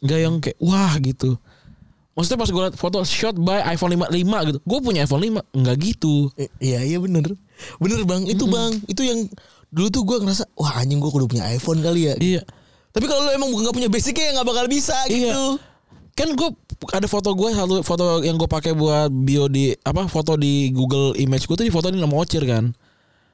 [0.04, 1.39] Gak yang kayak wah gitu.
[2.12, 4.60] Maksudnya pas gue liat foto shot by iPhone 5, 5 gitu.
[4.62, 5.41] Gue punya iPhone 5.
[5.54, 6.28] Enggak gitu.
[6.36, 7.32] I- iya iya bener
[7.78, 9.30] bener bang itu bang itu yang
[9.69, 12.41] dulu tuh gue ngerasa wah anjing gue kudu punya iPhone kali ya Iya.
[12.89, 15.30] tapi kalau lu emang nggak punya basicnya ya nggak bakal bisa Iya.
[15.30, 15.45] gitu
[16.12, 16.50] Kan gue
[16.91, 21.13] ada foto gue satu foto yang gue pakai buat bio di apa foto di Google
[21.15, 22.74] Image gue tuh di foto ini nama Ocir kan.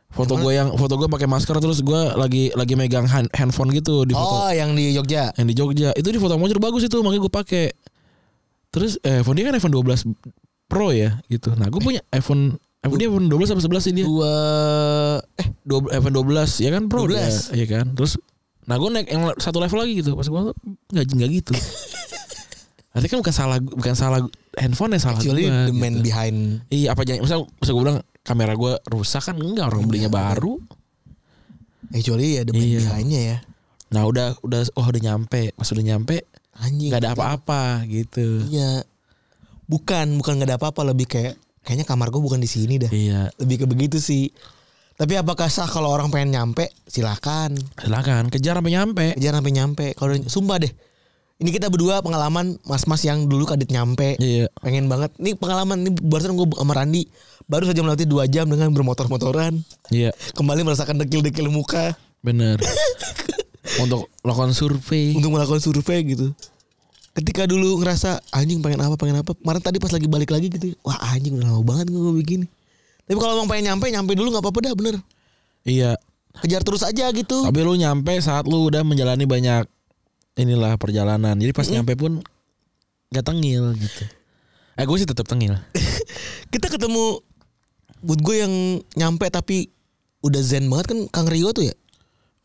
[0.07, 4.03] Foto gue yang foto gue pakai masker terus gue lagi lagi megang hand- handphone gitu
[4.03, 5.89] di foto oh yang di Jogja yang di Jogja.
[5.93, 7.65] Itu di foto Ocir bagus itu makanya gue pakai.
[8.69, 10.13] Terus eh iPhone dia kan iPhone 12
[10.65, 11.53] Pro ya gitu.
[11.53, 14.05] Nah gue punya iPhone iPhone dia iPhone 12 apa 11 sih dia?
[14.05, 14.33] dua
[15.33, 16.27] eh Dua, iPhone 12
[16.59, 17.09] ya kan Pro 12.
[17.09, 17.85] dia, ya kan.
[17.91, 18.19] Terus
[18.63, 20.11] nah gue naik yang satu level lagi gitu.
[20.13, 20.41] Pas gue
[20.91, 21.53] nggak nggak gitu.
[22.91, 24.19] Berarti kan bukan salah bukan salah
[24.57, 26.03] handphone ya salah actually gua, the man gitu.
[26.03, 30.09] behind Iya apa jangan misal, misal gue bilang kamera gue rusak kan enggak orang belinya
[30.09, 30.57] baru.
[31.89, 32.79] actually ya the man Iya.
[32.81, 33.37] behindnya ya
[33.87, 36.25] Nah udah udah oh udah nyampe pas udah nyampe
[36.59, 38.43] anjing nggak ada apa-apa gitu.
[38.49, 38.81] iya
[39.67, 43.29] bukan bukan nggak ada apa-apa lebih kayak kayaknya kamar gue bukan di sini dah Iya.
[43.37, 44.31] lebih ke begitu sih
[44.97, 46.73] Tapi apakah sah kalau orang pengen nyampe?
[46.89, 47.53] Silakan.
[47.77, 49.05] Silakan kejar sampai nyampe.
[49.13, 49.85] Kejar sampai nyampe.
[49.93, 50.73] Kalau sumpah deh.
[51.37, 54.17] Ini kita berdua pengalaman mas-mas yang dulu kadit nyampe.
[54.17, 54.49] Iya.
[54.57, 55.13] Pengen banget.
[55.21, 57.05] Ini pengalaman ini barusan gue sama Randi
[57.45, 59.61] baru saja melewati dua jam dengan bermotor-motoran.
[59.93, 60.17] Iya.
[60.33, 61.93] Kembali merasakan dekil-dekil muka
[62.25, 62.57] Bener.
[63.83, 65.13] Untuk melakukan survei.
[65.13, 66.31] untuk melakukan survei gitu.
[67.17, 69.33] Ketika dulu ngerasa anjing pengen apa pengen apa.
[69.33, 70.77] Kemarin tadi pas lagi balik lagi gitu.
[70.85, 72.45] Wah anjing udah lama banget gue begini.
[73.07, 74.95] Tapi kalau emang pengen nyampe nyampe dulu nggak apa-apa dah bener.
[75.65, 75.99] Iya.
[76.37, 77.43] Kejar terus aja gitu.
[77.43, 79.65] Tapi lu nyampe saat lu udah menjalani banyak
[80.37, 81.33] inilah perjalanan.
[81.35, 82.21] Jadi pas nyampe pun
[83.09, 84.03] gak tengil gitu.
[84.77, 85.57] Eh gue sih tetap tengil.
[86.53, 87.19] Kita ketemu
[88.05, 88.53] buat gue yang
[88.93, 89.73] nyampe tapi
[90.21, 91.75] udah zen banget kan Kang Rio tuh ya.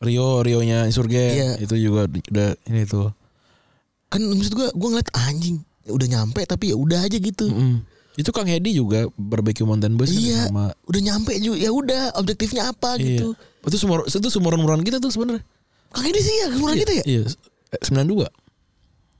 [0.03, 1.49] Rio, Rionya Insurgen Iya.
[1.63, 3.09] itu juga udah ini tuh.
[4.11, 7.47] Kan maksud gue gue ngeliat anjing ya udah nyampe tapi ya udah aja gitu.
[7.49, 7.81] Mm.
[8.13, 12.03] Itu Kang Hedi juga barbecue mountain bus kan Iya, sama udah nyampe juga ya udah
[12.19, 13.33] objektifnya apa gitu.
[13.33, 13.67] Iya.
[13.67, 15.41] Itu sumur itu sumuran-sumuran kita tuh sebenarnya.
[15.89, 17.03] Kang ini sih ya kemudian gitu ya.
[17.09, 17.23] Iya,
[17.73, 18.29] eh, 92.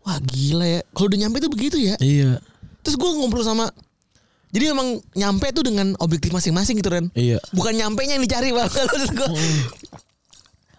[0.03, 0.81] Wah gila ya.
[0.93, 1.95] Kalau udah nyampe tuh begitu ya.
[1.97, 2.37] Iya.
[2.83, 3.71] Terus gue ngobrol sama
[4.53, 7.09] jadi memang nyampe tuh dengan objektif masing-masing gitu Ren.
[7.17, 7.41] Iya.
[7.57, 8.69] Bukan nyampe nya yang dicari bang.
[8.93, 9.29] Maksud gue.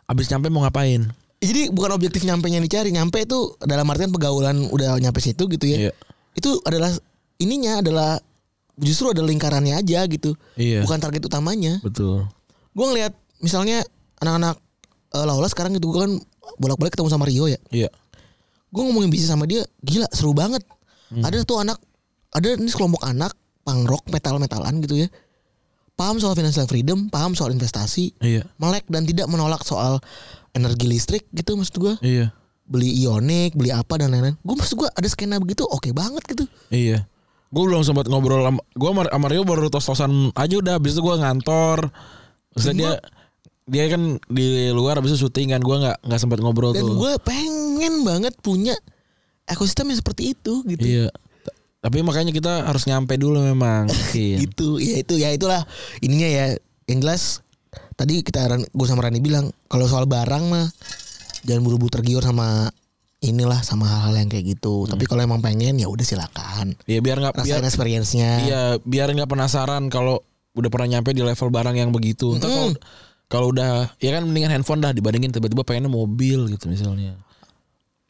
[0.08, 1.08] Abis nyampe mau ngapain?
[1.44, 2.88] Jadi bukan objektif nyampe yang dicari.
[2.92, 5.88] Nyampe itu dalam artian pergaulan udah nyampe situ gitu ya.
[5.88, 5.92] Iya.
[6.36, 6.92] Itu adalah
[7.40, 8.16] ininya adalah
[8.80, 10.32] justru ada lingkarannya aja gitu.
[10.56, 10.84] Iya.
[10.84, 11.80] Bukan target utamanya.
[11.84, 12.24] Betul.
[12.72, 13.12] Gue ngelihat
[13.44, 13.84] misalnya
[14.24, 14.56] anak-anak
[15.14, 16.12] uh, Laula sekarang gitu gue kan
[16.56, 17.60] bolak-balik ketemu sama Rio ya.
[17.68, 17.92] Iya.
[18.72, 20.64] Gue ngomongin bisnis sama dia gila seru banget.
[21.14, 21.78] Ada tuh anak
[22.34, 23.30] ada ini sekelompok anak
[23.62, 25.08] punk rock metal-metalan gitu ya.
[25.94, 28.42] Paham soal financial freedom, paham soal investasi, Iya.
[28.58, 30.02] melek dan tidak menolak soal
[30.50, 31.94] energi listrik gitu maksud gue.
[32.02, 32.26] Iya.
[32.66, 34.34] Beli ionik, beli apa dan lain-lain.
[34.42, 36.44] Gue maksud gue ada skena begitu oke banget gitu.
[36.68, 37.06] Iya.
[37.54, 41.14] Gue belum sempat ngobrol sama gue sama, Rio baru tos-tosan aja udah habis itu gue
[41.14, 41.86] ngantor.
[42.58, 42.92] Terus dia
[43.64, 46.98] dia kan di luar habis itu syuting kan gue nggak nggak sempat ngobrol Dan tuh.
[46.98, 48.74] gue pengen banget punya
[49.46, 50.82] ekosistem yang seperti itu gitu.
[50.82, 51.08] Iya.
[51.84, 53.92] Tapi makanya kita harus nyampe dulu memang.
[54.14, 55.68] Gitu ya itu ya itulah
[56.00, 56.44] ininya ya
[56.88, 57.44] yang jelas
[58.00, 60.66] tadi kita gue sama Rani bilang kalau soal barang mah
[61.44, 62.72] jangan buru-buru tergiur sama
[63.24, 67.24] inilah sama hal-hal yang kayak gitu tapi kalau emang pengen ya udah silakan Iya biar
[67.24, 70.20] nggak biar experience-nya iya biar nggak penasaran kalau
[70.54, 72.38] udah pernah nyampe di level barang yang begitu.
[72.38, 72.70] Entar kalau
[73.26, 77.18] kalau udah ya kan mendingan handphone dah dibandingin tiba-tiba pengennya mobil gitu misalnya.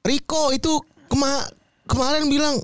[0.04, 1.48] Riko itu kema
[1.88, 2.60] kemarin bilang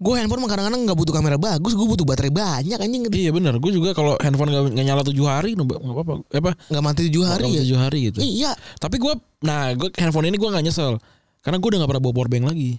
[0.00, 3.28] gue handphone mah kadang-kadang nggak butuh kamera bagus gue butuh baterai banyak anjing gitu.
[3.28, 6.84] Iya benar, gue juga kalau handphone nggak nggak nyala tujuh hari nggak apa-apa, apa nggak
[6.84, 8.18] mati tujuh hari nggak ya tujuh hari gitu.
[8.24, 9.12] iya Tapi gue,
[9.44, 10.96] nah gue handphone ini gue nggak nyesel
[11.44, 12.70] karena gue udah nggak pernah bawa powerbank lagi.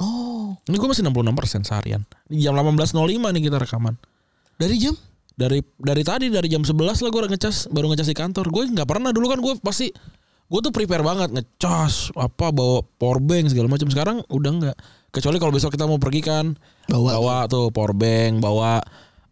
[0.00, 2.02] oh Ini gue masih 66% seharian.
[2.28, 3.94] Di jam 18.05 nih kita rekaman.
[4.56, 4.96] dari jam
[5.36, 8.48] Dari dari tadi dari jam 11 lah gue ngecas baru ngecas di kantor.
[8.52, 9.88] Gue nggak pernah dulu kan gue pasti
[10.50, 13.88] gue tuh prepare banget ngecas apa bawa powerbank segala macam.
[13.88, 14.76] Sekarang udah nggak.
[15.10, 16.54] Kecuali kalau besok kita mau pergi kan
[16.86, 17.18] Bawa.
[17.18, 18.78] bawa tuh powerbank, bawa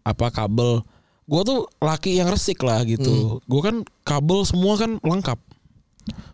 [0.03, 0.83] apa kabel.
[1.29, 3.39] Gue tuh laki yang resik lah gitu.
[3.47, 5.39] Gue kan kabel semua kan lengkap.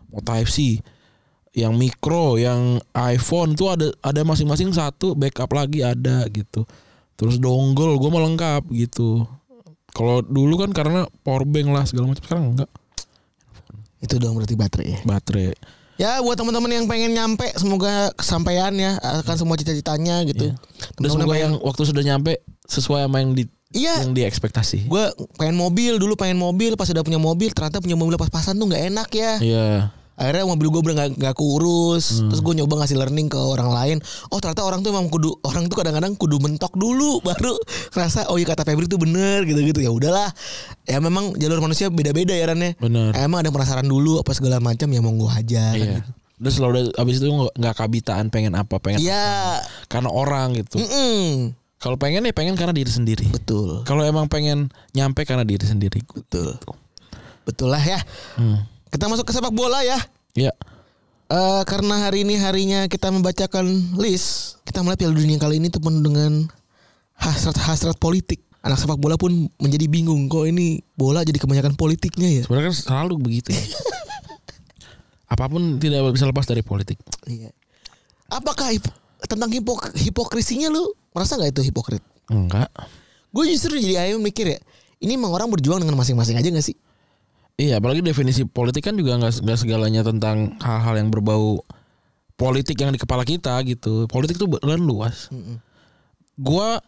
[0.09, 0.79] Mau Type C,
[1.51, 6.63] yang mikro, yang iPhone tuh ada ada masing-masing satu, backup lagi ada gitu.
[7.19, 9.27] Terus dongle gue mau lengkap gitu.
[9.91, 12.71] Kalau dulu kan karena powerbank lah segala macam sekarang enggak
[14.05, 15.57] itu dong berarti baterai ya baterai.
[15.95, 20.51] Ya buat teman-teman yang pengen nyampe semoga kesampaian ya akan semua cita-citanya gitu.
[20.51, 20.59] Dan
[20.99, 24.07] Teman-teman semoga yang waktu sudah nyampe sesuai sama yang di Iya.
[24.07, 24.87] yang diekspektasi.
[24.87, 25.05] gue
[25.35, 28.83] pengen mobil dulu pengen mobil pas udah punya mobil ternyata punya mobil pas-pasan tuh nggak
[28.87, 29.33] enak ya.
[29.43, 29.67] Iya.
[30.15, 32.17] Akhirnya mobil gue bener nggak nggak keurus.
[32.17, 32.31] Hmm.
[32.31, 33.97] Terus gue nyoba ngasih learning ke orang lain.
[34.27, 37.51] Oh ternyata orang tuh emang kudu orang tuh kadang-kadang kudu mentok dulu baru
[37.91, 40.31] ngerasa oh iya kata Febri tuh bener gitu-gitu ya udahlah.
[40.83, 42.73] Ya memang jalur manusia beda-beda ya Rannya.
[42.77, 43.11] Benar.
[43.13, 45.75] Emang ada penasaran dulu apa segala macam ya monggo aja.
[45.75, 46.07] Iya.
[46.35, 49.59] Udah selalu udah abis itu nggak- kabitaan pengen apa pengen Iya.
[49.87, 50.79] karena orang gitu.
[50.79, 51.51] Mm-mm.
[51.75, 53.27] Kalau pengen ya pengen karena diri sendiri.
[53.29, 53.83] Betul.
[53.83, 56.01] Kalau emang pengen nyampe karena diri sendiri.
[56.07, 56.55] Betul.
[57.43, 57.99] Betul lah ya.
[58.35, 58.63] Hmm.
[58.95, 59.99] Kita masuk ke sepak bola ya.
[60.39, 60.55] Ya.
[61.27, 65.83] Eh karena hari ini harinya kita membacakan list, kita melihat Piala Dunia kali ini tuh
[65.83, 66.47] penuh dengan
[67.19, 68.39] hasrat-hasrat politik.
[68.63, 72.41] Anak sepak bola pun menjadi bingung kok ini bola jadi kebanyakan politiknya ya.
[72.47, 73.59] Sebenarnya kan selalu begitu ya.
[75.35, 76.95] Apa pun tidak bisa lepas dari politik.
[77.27, 77.51] Iya.
[78.31, 78.95] Apakah hip-
[79.27, 82.01] tentang hipok hipokrisinya lu merasa nggak itu hipokrit?
[82.31, 82.71] Enggak.
[83.35, 84.59] Gue justru jadi ayam mikir ya,
[85.03, 86.79] ini emang orang berjuang dengan masing-masing aja gak sih?
[87.55, 91.63] Iya, apalagi definisi politik kan juga nggak segalanya tentang hal-hal yang berbau
[92.35, 94.11] politik yang di kepala kita gitu.
[94.11, 95.31] Politik itu beneran luas.
[96.35, 96.83] Gua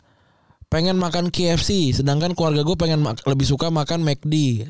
[0.68, 4.68] pengen makan KFC, sedangkan keluarga gue pengen lebih suka makan McD.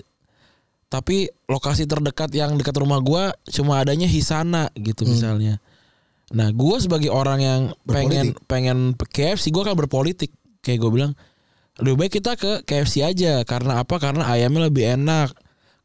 [0.88, 5.60] tapi lokasi terdekat yang dekat rumah gua cuma adanya Hisana gitu misalnya.
[6.32, 10.32] Nah, gua sebagai orang yang pengen pengen KFC gua kan berpolitik.
[10.64, 11.14] Kayak gue bilang
[11.80, 13.96] lebih baik kita ke KFC aja karena apa?
[14.00, 15.32] Karena ayamnya lebih enak.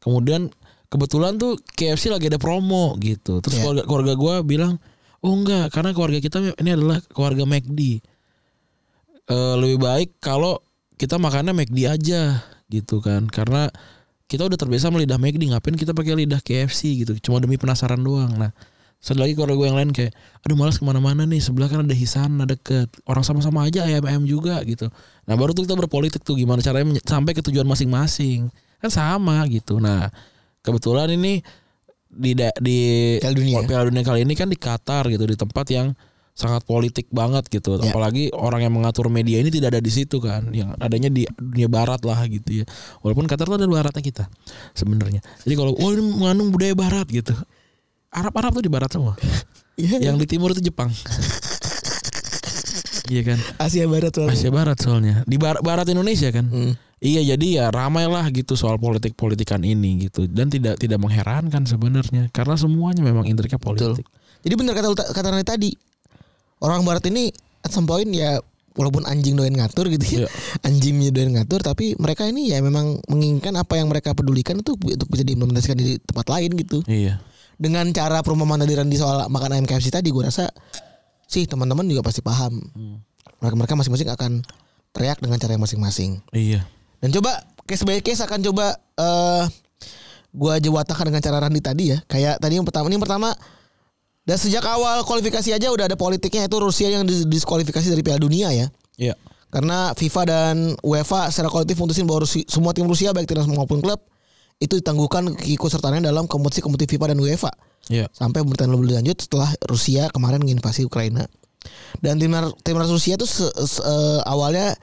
[0.03, 0.51] Kemudian
[0.91, 3.39] kebetulan tuh KFC lagi ada promo gitu.
[3.39, 3.63] Terus Iya.
[3.63, 4.77] keluarga keluarga gua bilang,
[5.23, 8.03] "Oh enggak, karena keluarga kita ini adalah keluarga McD."
[9.23, 10.59] Eh, lebih baik kalau
[10.99, 13.25] kita makannya McD aja gitu kan.
[13.31, 13.71] Karena
[14.27, 17.15] kita udah terbiasa sama lidah McD, ngapain kita pakai lidah KFC gitu.
[17.23, 18.35] Cuma demi penasaran doang.
[18.35, 18.51] Nah,
[19.03, 20.15] satu lagi keluarga gue yang lain kayak,
[20.47, 21.43] aduh malas ke mana-mana nih.
[21.43, 22.87] Sebelah kan ada Hisana deket.
[23.03, 24.87] Orang sama-sama aja ayam-ayam juga gitu.
[25.27, 28.47] Nah baru tuh kita berpolitik tuh gimana caranya sampai ke tujuan masing-masing.
[28.83, 29.79] Kan sama gitu.
[29.79, 30.11] Nah
[30.59, 31.39] kebetulan ini
[32.11, 32.79] di di
[33.23, 33.63] Piala Dunia.
[33.63, 35.95] Piala Dunia kali ini kan di Qatar gitu di tempat yang
[36.35, 37.79] sangat politik banget gitu.
[37.79, 37.93] Ya.
[37.93, 40.51] Apalagi orang yang mengatur media ini tidak ada di situ kan.
[40.51, 42.65] Yang adanya di dunia barat lah gitu ya.
[42.99, 44.27] Walaupun Qatar tuh ada baratnya kita
[44.75, 45.23] sebenarnya.
[45.47, 47.31] Jadi kalau oh ini mengandung budaya barat gitu.
[48.13, 49.15] Arab-Arab tuh di barat semua.
[49.73, 50.13] Iya.
[50.13, 50.93] yang di timur itu Jepang.
[53.09, 53.41] iya kan?
[53.57, 54.37] Asia Barat soalnya.
[54.37, 55.15] Asia Barat soalnya.
[55.25, 56.45] Di bar- barat Indonesia kan.
[56.45, 56.77] Hmm.
[57.03, 61.67] Iya jadi ya ramai lah gitu soal politik politikan ini gitu dan tidak tidak mengherankan
[61.67, 64.07] sebenarnya karena semuanya memang intriknya politik.
[64.39, 65.71] Jadi benar kata kata Rani tadi.
[66.63, 67.27] Orang barat ini
[67.59, 68.39] at some point ya
[68.79, 70.17] walaupun anjing doyan ngatur gitu ya.
[70.23, 70.27] Iya.
[70.71, 75.11] Anjingnya doyan ngatur tapi mereka ini ya memang menginginkan apa yang mereka pedulikan itu untuk
[75.11, 76.87] bisa diimplementasikan di tempat lain gitu.
[76.87, 77.19] Iya.
[77.59, 80.47] Dengan cara perumpamaan tadi Randi soal makan ayam KFC tadi gue rasa
[81.27, 82.63] sih teman-teman juga pasti paham.
[83.43, 84.31] Mereka mereka masing-masing akan
[84.95, 86.23] teriak dengan cara yang masing-masing.
[86.31, 86.63] Iya.
[87.03, 89.43] Dan coba case by case akan coba eh
[90.31, 91.99] gua jewatakan dengan cara Randi tadi ya.
[92.03, 93.35] Kayak tadi yang pertama ini yang pertama
[94.23, 98.17] dan sejak awal kualifikasi aja udah ada politiknya itu Rusia yang dis- diskualifikasi dari Piala
[98.17, 98.67] Dunia ya.
[98.95, 99.13] Iya.
[99.51, 103.77] Karena FIFA dan UEFA secara kolektif memutuskan bahwa Rusi- semua tim Rusia baik timnas maupun
[103.79, 103.99] klub
[104.57, 107.51] itu ditangguhkan keikutsertaannya dalam kompetisi-kompetisi FIFA dan UEFA
[107.91, 108.07] Iya.
[108.09, 111.27] sampai pemerintahan lebih lanjut setelah Rusia kemarin menginvasi Ukraina.
[111.99, 114.73] Dan timnas timnas Rusia itu se- se- eh, awalnya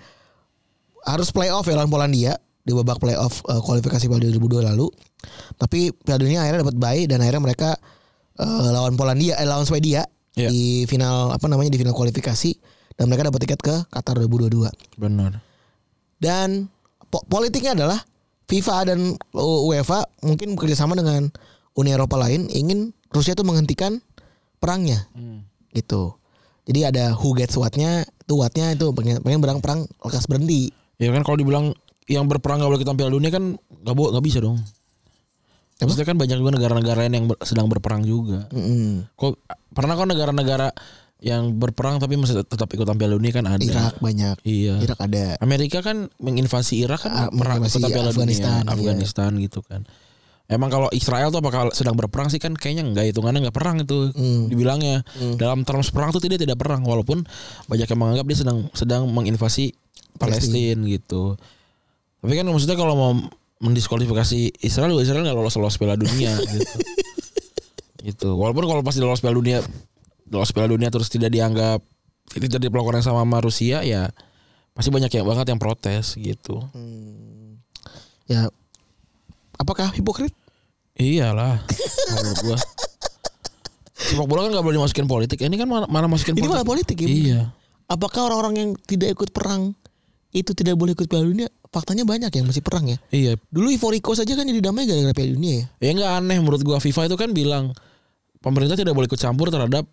[1.05, 4.87] harus playoff ya lawan Polandia di babak playoff eh, kualifikasi Piala 2002 lalu.
[5.57, 7.71] Tapi Piala Dunia akhirnya dapat bye dan akhirnya mereka
[8.35, 10.47] eh, lawan Polandia eh lawan Swedia Iya.
[10.47, 12.55] di final apa namanya di final kualifikasi
[12.95, 14.71] dan mereka dapat tiket ke Qatar 2022.
[14.95, 15.43] Benar.
[16.17, 16.71] Dan
[17.05, 17.99] po- politiknya adalah
[18.47, 18.99] FIFA dan
[19.35, 21.35] UEFA mungkin bekerjasama dengan
[21.75, 23.99] Uni Eropa lain ingin Rusia itu menghentikan
[24.59, 25.11] perangnya
[25.73, 26.15] gitu.
[26.63, 30.71] Jadi ada who gets what-nya, itu what-nya itu pengen, pengen berang perang lekas berhenti.
[31.01, 31.73] Ya kan kalau dibilang
[32.07, 34.61] yang berperang gak boleh kita Piala Dunia kan nggak bo- nggak bisa dong.
[35.81, 38.45] Maksudnya kan banyak juga negara-negara lain yang ber- sedang berperang juga.
[38.53, 39.09] Mm-mm.
[39.17, 39.33] Kok
[39.73, 40.69] pernah kok negara-negara
[41.21, 43.61] yang berperang tapi masih tetap ikutan Piala Dunia kan ada.
[43.61, 44.45] Irak banyak.
[44.45, 44.77] Iya.
[44.79, 45.41] Irak ada.
[45.41, 48.73] Amerika kan menginvasi Irak Ah, kan perang menginvasi ikutan Piala Afghanistan, Dunia, iya.
[48.77, 49.81] Afghanistan gitu kan.
[50.51, 54.11] Emang kalau Israel tuh apakah sedang berperang sih kan kayaknya enggak hitungannya enggak perang itu
[54.11, 54.51] Hmm.
[54.51, 55.01] dibilangnya.
[55.39, 57.25] Dalam terms perang tuh tidak tidak perang walaupun
[57.69, 59.73] banyak yang menganggap dia sedang sedang menginvasi
[60.21, 61.41] Palestina gitu.
[62.21, 63.13] Tapi kan maksudnya kalau mau
[63.61, 66.77] mendiskualifikasi Israel, Israel nggak lolos lolos Piala Dunia gitu.
[68.05, 68.29] gitu.
[68.37, 69.65] Walaupun kalau pas di lolos Piala Dunia,
[70.29, 71.81] lolos Piala Dunia terus tidak dianggap
[72.31, 74.07] tidak diperlakukan yang sama sama Rusia ya
[74.71, 76.63] pasti banyak yang banget yang protes gitu.
[78.31, 78.47] Ya
[79.59, 80.33] apakah hipokrit?
[81.01, 81.65] Iyalah
[82.13, 82.59] menurut gua.
[84.01, 85.39] Sepak bola kan gak boleh dimasukin politik.
[85.45, 86.55] Ini kan malah, malah masukin Ini politik.
[86.57, 87.09] malah politik ya.
[87.09, 87.41] Iya.
[87.85, 89.77] Apakah orang-orang yang tidak ikut perang
[90.31, 91.49] itu tidak boleh ikut Piala Dunia?
[91.71, 92.99] Faktanya banyak yang masih perang ya.
[93.11, 93.33] Iya.
[93.51, 95.65] Dulu Ivory Coast aja kan jadi damai gara-gara Piala Dunia ya.
[95.83, 97.75] Ya nggak aneh menurut gua FIFA itu kan bilang
[98.43, 99.87] pemerintah tidak boleh ikut campur terhadap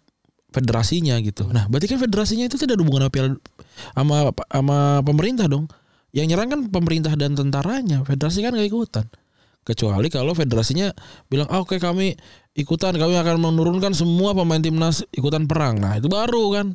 [0.51, 1.45] federasinya gitu.
[1.51, 3.29] Nah, berarti kan federasinya itu tidak ada hubungan sama piala
[3.93, 4.15] sama
[4.47, 5.67] sama pemerintah dong.
[6.15, 8.01] Yang nyerang kan pemerintah dan tentaranya.
[8.07, 9.05] Federasi kan nggak ikutan.
[9.67, 10.95] Kecuali kalau federasinya
[11.27, 12.15] bilang, ah, "Oke, kami
[12.55, 16.67] ikutan, kami akan menurunkan semua pemain timnas ikutan perang." Nah, itu baru kan.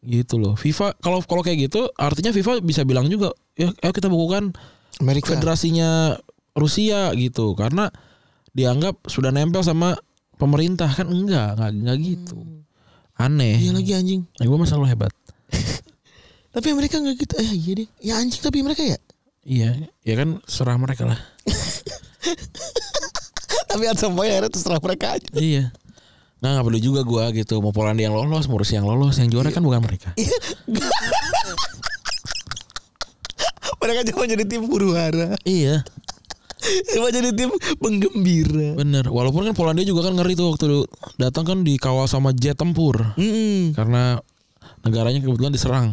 [0.00, 0.56] Gitu loh.
[0.56, 4.52] FIFA kalau kalau kayak gitu artinya FIFA bisa bilang juga, "Ya, ayo kita bukukan
[4.96, 5.32] Amerika.
[5.32, 6.16] federasinya
[6.52, 7.88] Rusia gitu karena
[8.50, 9.94] dianggap sudah nempel sama
[10.34, 12.36] pemerintah kan enggak enggak, enggak gitu
[13.14, 14.20] aneh Iya lagi anjing.
[14.34, 15.12] nah, gue masa lo hebat
[16.50, 17.34] Tapi Amerika nggak gitu.
[17.38, 17.88] Eh iya deh.
[18.02, 18.98] Ya anjing tapi mereka ya.
[19.40, 19.70] iya
[20.02, 21.20] ya kan serah mereka lah
[23.70, 25.28] tapi at some point akhirnya terserah mereka aja.
[25.36, 25.64] iya
[26.40, 29.28] nggak nggak peduli juga gue gitu mau Polandia yang lolos mau Rusia yang lolos yang
[29.28, 30.16] juara kan bukan mereka
[33.80, 35.36] mereka cuma jadi tim huru hara.
[35.42, 35.80] iya
[36.92, 37.48] Cuma jadi tim
[37.80, 38.76] penggembira.
[38.76, 40.84] bener walaupun kan Polandia juga kan ngeri tuh waktu
[41.16, 43.72] datang kan dikawal sama jet tempur Mm-mm.
[43.72, 44.20] karena
[44.80, 45.86] negaranya kebetulan diserang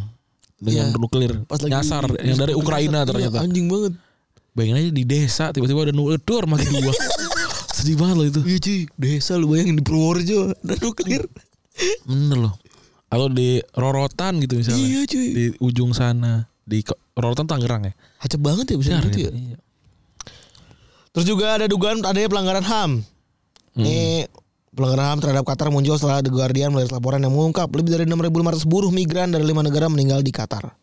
[0.60, 1.00] dengan Iya.
[1.00, 3.94] nuklir Pas lagi nyasar yang dari Ukraina Iya, ternyata anjing banget.
[4.52, 6.92] Bayangin aja di desa tiba-tiba ada nuklir mati dua.
[7.78, 8.42] Sedih banget loh itu.
[8.42, 11.30] Iya cuy, desa lu bayangin di Purworejo ada nuklir.
[12.10, 12.58] Bener loh.
[13.14, 14.82] Atau di Rorotan gitu misalnya.
[14.82, 15.28] Iya cuy.
[15.30, 16.50] Di ujung sana.
[16.66, 16.82] Di
[17.14, 17.94] Rorotan Tangerang ya.
[18.18, 19.32] Acep banget ya bisa Jar, gitu ya.
[19.32, 19.58] Iya.
[21.14, 22.92] Terus juga ada dugaan adanya pelanggaran HAM.
[23.78, 24.26] Ini
[24.74, 28.66] pelanggaran HAM terhadap Qatar muncul setelah The Guardian melihat laporan yang mengungkap lebih dari 6.500
[28.66, 30.74] buruh migran dari lima negara meninggal di Qatar.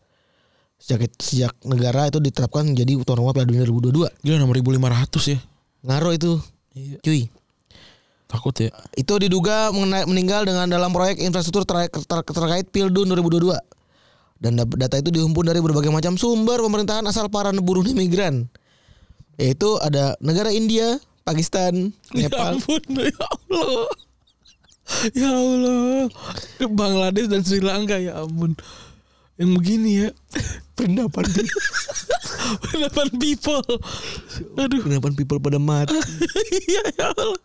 [0.79, 4.11] Sejak sejak negara itu diterapkan menjadi tuan rumah Piala Dunia 2022.
[4.23, 5.39] Gila 6500 ya.
[5.85, 6.31] Ngaruh itu,
[6.75, 6.99] Iya.
[6.99, 7.31] cuy.
[8.27, 8.69] Takut ya.
[8.99, 13.55] Itu diduga mengenai- meninggal dengan dalam proyek infrastruktur ter- ter- terkait Pildun 2022.
[14.35, 18.51] Dan da- data itu dihimpun dari berbagai macam sumber pemerintahan asal para buruh migran.
[19.39, 22.59] Yaitu ada negara India, Pakistan, Ya Nepal.
[22.59, 23.87] ampun, ya Allah.
[25.17, 26.05] Ya Allah.
[26.61, 28.53] Bangladesh dan Sri Lanka ya ampun.
[29.35, 30.09] Yang begini ya.
[30.75, 31.23] Perendapan
[32.45, 33.63] Pendapat people.
[34.55, 34.79] Aduh.
[34.85, 35.95] perendapan people pada mati.
[36.69, 37.39] ya, ya Allah.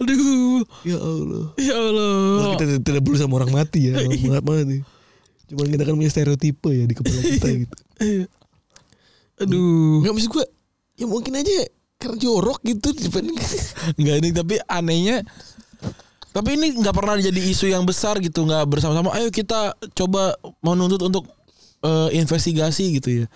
[0.00, 0.64] Aduh.
[0.82, 1.44] Ya Allah.
[1.60, 2.56] Ya Allah.
[2.56, 4.78] Kita tidak- perlu sama orang mati ya, orang mati.
[5.50, 7.76] Cuman kita kan punya stereotipe ya di kepala kita gitu.
[8.00, 8.24] Iya.
[9.40, 10.00] Aduh.
[10.00, 10.46] Enggak maksud gue
[10.96, 11.64] ya mungkin aja
[12.00, 13.36] karena jorok gitu dibanding
[13.96, 15.20] Enggak ini tapi anehnya
[16.30, 21.02] tapi ini nggak pernah jadi isu yang besar gitu nggak bersama-sama ayo kita coba menuntut
[21.02, 21.26] untuk
[21.82, 23.26] eh, investigasi gitu ya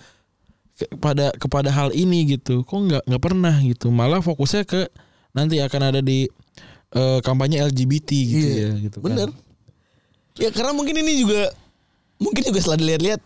[0.75, 4.87] kepada kepada hal ini gitu kok nggak nggak pernah gitu malah fokusnya ke
[5.31, 6.27] nanti akan ada di
[6.95, 9.07] eh, kampanye LGBT gitu Iya, ya gitu kan.
[9.11, 9.29] Bener.
[10.35, 11.51] Ya karena mungkin ini juga
[12.19, 13.21] mungkin juga setelah dilihat-lihat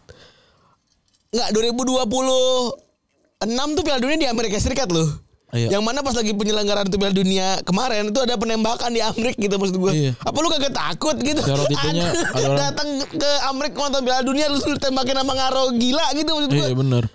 [1.29, 5.28] nggak 2026 tuh Piala Dunia di Amerika Serikat loh.
[5.49, 5.67] Iya.
[5.71, 9.55] Yang mana pas lagi penyelenggaraan itu Piala Dunia kemarin itu ada penembakan di Amerika gitu
[9.55, 9.91] maksud gue.
[9.91, 10.11] Iya.
[10.19, 11.41] Apa lu kagak takut gitu?
[11.41, 16.51] Ada- datang ke Amerika nonton Piala Dunia lu lu tembakin sama ngaro gila gitu maksud
[16.51, 16.63] gue.
[16.63, 17.05] iya bener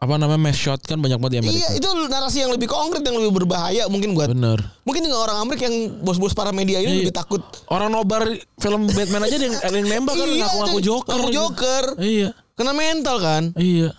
[0.00, 3.04] apa namanya mass shot kan banyak banget di Amerika Iya, itu narasi yang lebih konkret
[3.04, 6.88] yang lebih berbahaya mungkin buat bener mungkin juga orang Amerika yang bos-bos para media ini
[6.88, 7.00] Iya.
[7.04, 7.44] lebih takut.
[7.68, 8.24] orang nobar
[8.56, 11.36] film Batman aja ada yang, ada yang nembak kan Iya, ngaku-ngaku joker ngaku gitu.
[11.36, 11.84] joker.
[12.00, 13.42] iya Kena mental kan.
[13.54, 13.92] Iya.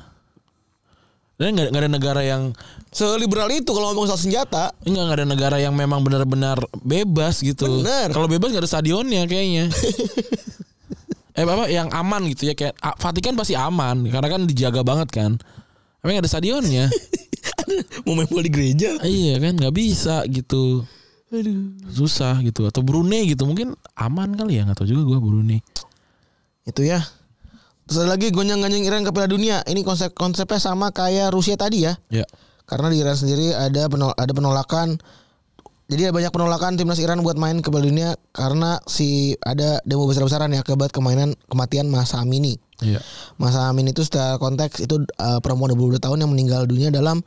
[1.41, 2.53] Dan nggak ada negara yang
[2.91, 4.75] Seliberal itu kalau ngomong soal senjata.
[4.83, 7.79] enggak nggak ada negara yang memang benar-benar bebas gitu.
[7.79, 8.11] Bener.
[8.11, 9.71] Kalau bebas nggak ada stadionnya kayaknya.
[11.39, 15.07] eh apa yang aman gitu ya kayak ah, Vatikan pasti aman karena kan dijaga banget
[15.07, 15.39] kan.
[16.03, 16.91] Tapi nggak ada stadionnya.
[18.03, 18.99] Mau main bola di gereja.
[19.07, 20.83] iya kan nggak bisa gitu.
[21.31, 21.71] Aduh.
[21.95, 22.67] Susah gitu.
[22.67, 25.63] Atau Brunei gitu mungkin aman kali ya nggak tahu juga gua Brunei.
[26.67, 26.99] Itu ya.
[27.91, 29.59] Terus ada lagi gonjang-ganjing Iran ke Piala Dunia.
[29.67, 31.99] Ini konsep konsepnya sama kayak Rusia tadi ya.
[32.07, 32.23] Ya.
[32.63, 34.95] Karena di Iran sendiri ada penol- ada penolakan.
[35.91, 40.07] Jadi ada banyak penolakan timnas Iran buat main ke Piala Dunia karena si ada demo
[40.07, 42.55] besar-besaran ya akibat kemainan kematian Masa Amini.
[42.79, 43.03] Iya.
[43.35, 47.19] Masa Amin itu secara konteks itu uh, perempuan 22 tahun yang meninggal dunia dalam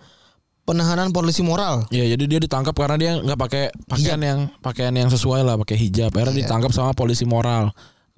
[0.65, 1.85] penahanan polisi moral.
[1.93, 5.77] Iya, jadi dia ditangkap karena dia nggak pakai pakaian yang pakaian yang sesuai lah, pakai
[5.77, 6.09] hijab.
[6.09, 6.41] Akhirnya Iya.
[6.49, 7.69] ditangkap sama polisi moral.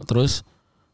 [0.06, 0.46] Terus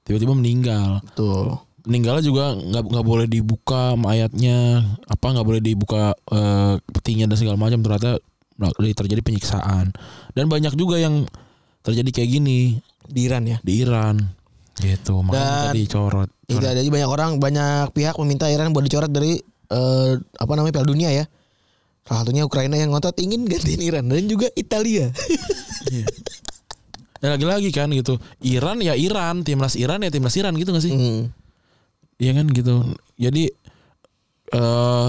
[0.02, 1.00] tiba-tiba meninggal.
[1.02, 1.58] Betul.
[1.82, 7.58] Meninggalnya juga nggak nggak boleh dibuka mayatnya, apa nggak boleh dibuka eh, petinya dan segala
[7.58, 7.82] macam.
[7.82, 8.22] Ternyata
[8.94, 9.90] terjadi penyiksaan.
[10.32, 11.26] Dan banyak juga yang
[11.82, 13.58] terjadi kayak gini Di Iran ya.
[13.60, 14.22] di Iran.
[14.78, 16.28] Gitu, makanya Dan- tadi corot.
[16.46, 19.36] Itu ada banyak orang, banyak pihak meminta Iran buat dicoret dari
[19.72, 21.24] eh, apa namanya Piala Dunia ya.
[22.02, 25.10] Salah satunya Ukraina yang ngotot ingin gantiin Iran dan juga Italia.
[25.90, 26.06] Iya.
[27.22, 28.18] Dan lagi-lagi kan gitu.
[28.42, 30.90] Iran ya Iran, timnas Iran ya timnas Iran gitu gak sih?
[30.90, 31.30] Hmm.
[32.18, 32.82] Iya kan gitu.
[33.16, 33.46] Jadi
[34.52, 35.08] eh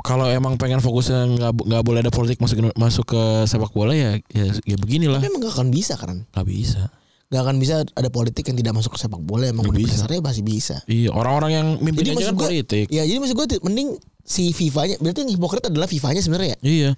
[0.00, 4.16] kalau emang pengen fokusnya nggak nggak boleh ada politik masuk masuk ke sepak bola ya
[4.32, 6.24] ya, ya beginilah Tapi emang gak akan bisa kan?
[6.26, 6.82] nggak bisa.
[7.30, 9.96] Gak akan bisa ada politik yang tidak masuk ke sepak bola emang udah bisa.
[9.96, 10.76] dasarnya masih bisa.
[10.84, 12.86] Iya orang-orang yang mimpin Jadi aja kan gua- politik.
[12.88, 13.88] Ya jadi maksud gue mending
[14.20, 16.58] si FIFA-nya berarti yang hipokrit adalah FIFA-nya sebenarnya ya.
[16.62, 16.90] Iya.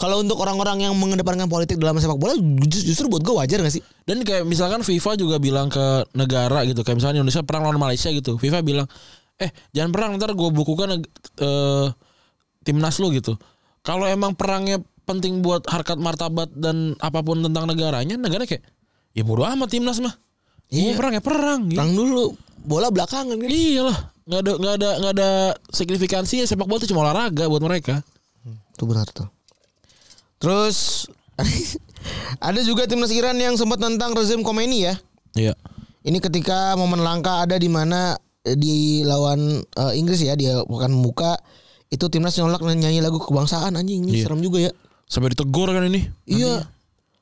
[0.00, 2.32] Kalau untuk orang-orang yang mengedepankan politik dalam sepak bola
[2.64, 3.84] just- justru buat gue wajar gak sih?
[4.08, 8.08] Dan kayak misalkan FIFA juga bilang ke negara gitu kayak misalnya Indonesia perang lawan Malaysia
[8.08, 8.40] gitu.
[8.40, 8.88] FIFA bilang,
[9.36, 11.04] "Eh, jangan perang ntar gue bukukan
[11.36, 11.86] eh
[12.64, 13.36] timnas lu gitu."
[13.84, 18.64] Kalau emang perangnya penting buat harkat martabat dan apa pun tentang negaranya, negara kayak
[19.12, 20.16] ya bodo amat timnas mah.
[20.72, 20.80] Iya.
[20.80, 20.92] Iya.
[20.96, 21.60] perang ya perang.
[21.68, 21.76] Gitu.
[21.76, 22.24] Perang dulu,
[22.64, 23.48] bola belakangan kan.
[23.52, 25.30] Iyalah, nggak ada nggak ada nggak ada
[25.74, 28.00] signifikansinya sepak bola itu cuma olahraga buat mereka.
[28.76, 29.28] Itu benar tuh.
[30.40, 31.04] Terus
[32.48, 34.94] ada juga timnas Iran yang sempat tentang rezim Khomeini ya.
[35.36, 35.54] Iya.
[36.00, 40.90] Ini ketika momen langka ada di mana eh, di lawan eh, Inggris ya dia akan
[40.96, 41.36] membuka
[41.92, 44.24] itu timnas nolak nyanyi lagu kebangsaan anjing ini Iya.
[44.26, 44.72] serem juga ya.
[45.10, 46.08] Sampai ditegur kan ini.
[46.24, 46.64] Iya.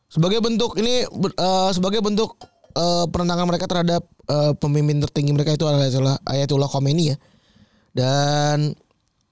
[0.08, 2.38] Sebagai bentuk ini eh, sebagai bentuk
[2.78, 7.16] eh, penentangan mereka terhadap eh, pemimpin tertinggi mereka itu adalah Ayatollah Khomeini ya.
[7.90, 8.78] Dan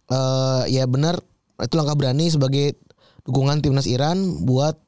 [0.07, 1.19] eh ya benar
[1.57, 2.75] itu langkah berani sebagai
[3.27, 4.79] dukungan timnas Iran buat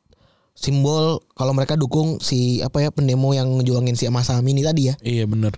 [0.58, 4.94] simbol kalau mereka dukung si apa ya pendemo yang ngejuangin si Masami ini tadi ya.
[5.02, 5.54] Iya bener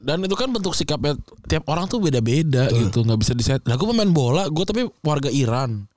[0.00, 1.12] Dan itu kan bentuk sikapnya
[1.44, 3.60] tiap orang tuh beda-beda gitu nggak bisa diset.
[3.68, 5.90] Nah gue pemain bola, gue tapi warga Iran.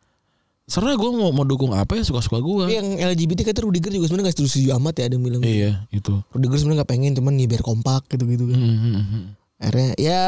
[0.64, 2.64] Karena gue mau mau dukung apa ya suka-suka gue.
[2.68, 5.42] Tapi yang LGBT kata Rudiger juga sebenarnya gak setuju amat ya ada yang bilang.
[5.44, 6.14] Iya itu.
[6.32, 8.58] Rudiger sebenarnya gak pengen cuman nih biar kompak gitu-gitu kan.
[8.58, 9.24] Hmm, hmm, hmm.
[9.60, 10.22] Akhirnya ya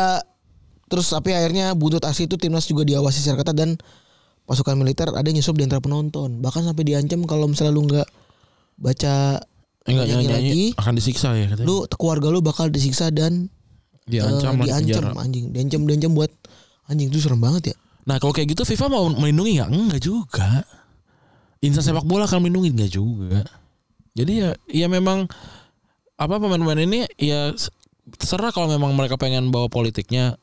[0.85, 3.69] terus tapi akhirnya buntut aksi itu timnas juga diawasi secara ketat dan
[4.45, 6.39] pasukan militer ada nyusup di antara penonton.
[6.41, 8.07] Bahkan sampai diancam kalau misalnya lu nggak
[8.79, 9.41] baca
[9.85, 11.67] Enggak nyanyi nyanyi, lagi, akan disiksa ya katanya.
[11.69, 13.53] lu keluarga lu bakal disiksa dan
[14.09, 16.31] diancam eh, di diancam anjing, diancam diancam buat
[16.89, 17.75] anjing itu serem banget ya.
[18.09, 19.69] Nah kalau kayak gitu FIFA mau melindungi nggak?
[19.69, 20.65] Enggak juga.
[21.61, 23.45] Insan sepak bola akan melindungi nggak juga.
[24.17, 25.29] Jadi ya ya memang
[26.17, 27.53] apa pemain-pemain ini ya
[28.17, 30.33] terserah kalau memang mereka pengen bawa politiknya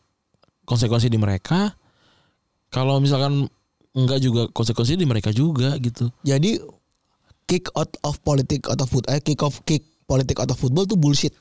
[0.67, 1.75] konsekuensi di mereka.
[2.71, 3.51] Kalau misalkan
[3.93, 6.09] enggak juga konsekuensi di mereka juga gitu.
[6.25, 6.61] Jadi
[7.47, 10.89] kick out of politik out of foot eh kick off kick politik out of football
[10.89, 11.33] tuh bullshit.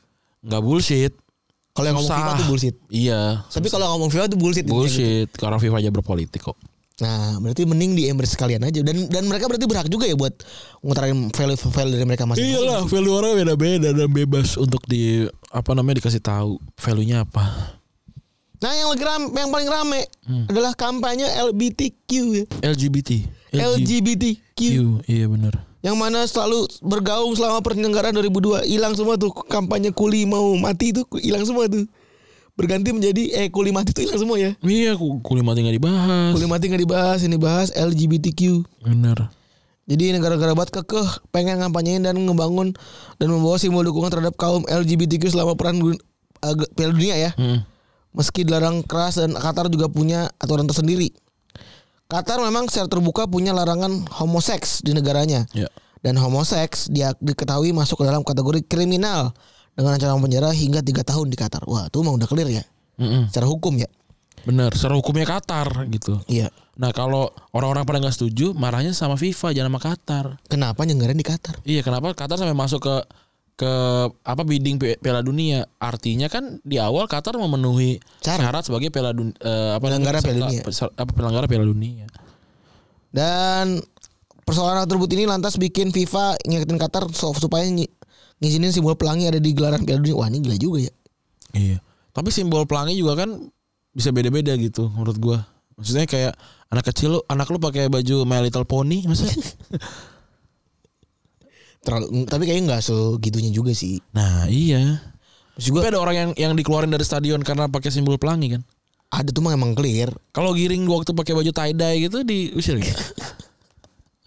[0.44, 1.14] Nggak bullshit.
[1.72, 2.12] Kalau yang ngomong.
[2.12, 2.76] FIFA tuh bullshit.
[2.92, 3.22] Iya.
[3.48, 4.64] Tapi kalau ngomong FIFA tuh bullshit.
[4.68, 4.84] intinya gitu.
[4.84, 5.30] bullshit.
[5.40, 6.58] Karena FIFA aja berpolitik kok.
[7.02, 10.38] Nah, berarti mending di embrace sekalian aja dan dan mereka berarti berhak juga ya buat
[10.86, 12.62] ngutarain value value dari mereka masing-masing.
[12.62, 17.74] Iyalah, value orang beda-beda dan bebas untuk di apa namanya dikasih tahu value-nya apa.
[18.62, 20.46] Nah, yang rame, yang paling rame Hmm.
[20.46, 22.44] adalah kampanye LGBTQ ya.
[22.64, 23.10] LGBT.
[23.52, 24.64] LGBTQ Q,
[25.06, 25.66] iya benar.
[25.82, 31.02] yang mana selalu bergaung selama penyelenggaraan 2002 hilang semua tuh kampanye kuli mau mati itu
[31.18, 31.90] hilang semua tuh
[32.54, 36.32] berganti menjadi eh kuli mati tuh hilang semua ya Iya, ku- kulit mati nggak dibahas.
[36.32, 39.34] kuli mati nggak dibahas ini bahas LGBTQ Bener.
[39.84, 42.78] jadi negara-negara buat kekeh pengen ngampanyein dan ngebangun
[43.18, 45.82] dan membawa simbol dukungan terhadap kaum LGBTQ selama peran
[46.72, 47.66] Piala Dunia ya Hmm.
[48.12, 51.12] Meski dilarang keras dan Qatar juga punya aturan tersendiri.
[52.12, 55.48] Qatar memang secara terbuka punya larangan homoseks di negaranya.
[55.56, 55.72] Ya.
[56.02, 59.32] Dan homoseks dia diketahui masuk ke dalam kategori kriminal
[59.78, 61.64] dengan ancaman penjara hingga tiga tahun di Qatar.
[61.70, 62.64] Wah, itu mah udah clear ya.
[63.00, 63.32] Mm-mm.
[63.32, 63.88] Secara hukum ya.
[64.44, 64.74] Bener.
[64.74, 66.20] Secara hukumnya Qatar gitu.
[66.28, 66.50] Iya.
[66.82, 70.26] Nah kalau orang-orang pada nggak setuju, marahnya sama FIFA jangan sama Qatar.
[70.50, 71.56] Kenapa nyenggaran di Qatar?
[71.62, 72.96] Iya, kenapa Qatar sampai masuk ke
[73.56, 73.74] ke
[74.26, 75.64] apa bidding Pi- Piala Dunia?
[75.78, 78.42] Artinya kan di awal Qatar memenuhi Syarat.
[78.42, 79.38] syarat sebagai Piala Dunia
[79.78, 80.62] apa Penyelenggara Piala Dunia.
[80.98, 82.06] apa penyelenggara Piala Dunia.
[83.12, 83.80] Dan
[84.48, 87.68] persoalan atribut ini lantas bikin FIFA ngingetin Qatar supaya
[88.42, 90.16] ngizinin simbol pelangi ada di gelaran Piala Dunia.
[90.18, 90.94] Wah, ini gila juga ya.
[91.54, 91.78] Iya.
[92.12, 93.52] Tapi simbol pelangi juga kan
[93.92, 95.40] bisa beda-beda gitu menurut gua.
[95.76, 96.34] Maksudnya kayak
[96.72, 99.36] anak kecil lu, anak lu pakai baju My Little Pony maksudnya.
[101.82, 103.98] Terlalu tapi kayaknya nggak segitunya juga sih.
[104.12, 105.02] nah, iya.
[105.52, 108.64] Maksud gua Tapi ada orang yang yang dikeluarin dari stadion karena pakai simbol pelangi kan.
[109.12, 110.08] ada tuh mah emang clear.
[110.32, 112.96] Kalau giring waktu pakai baju tie dye gitu diusir gitu.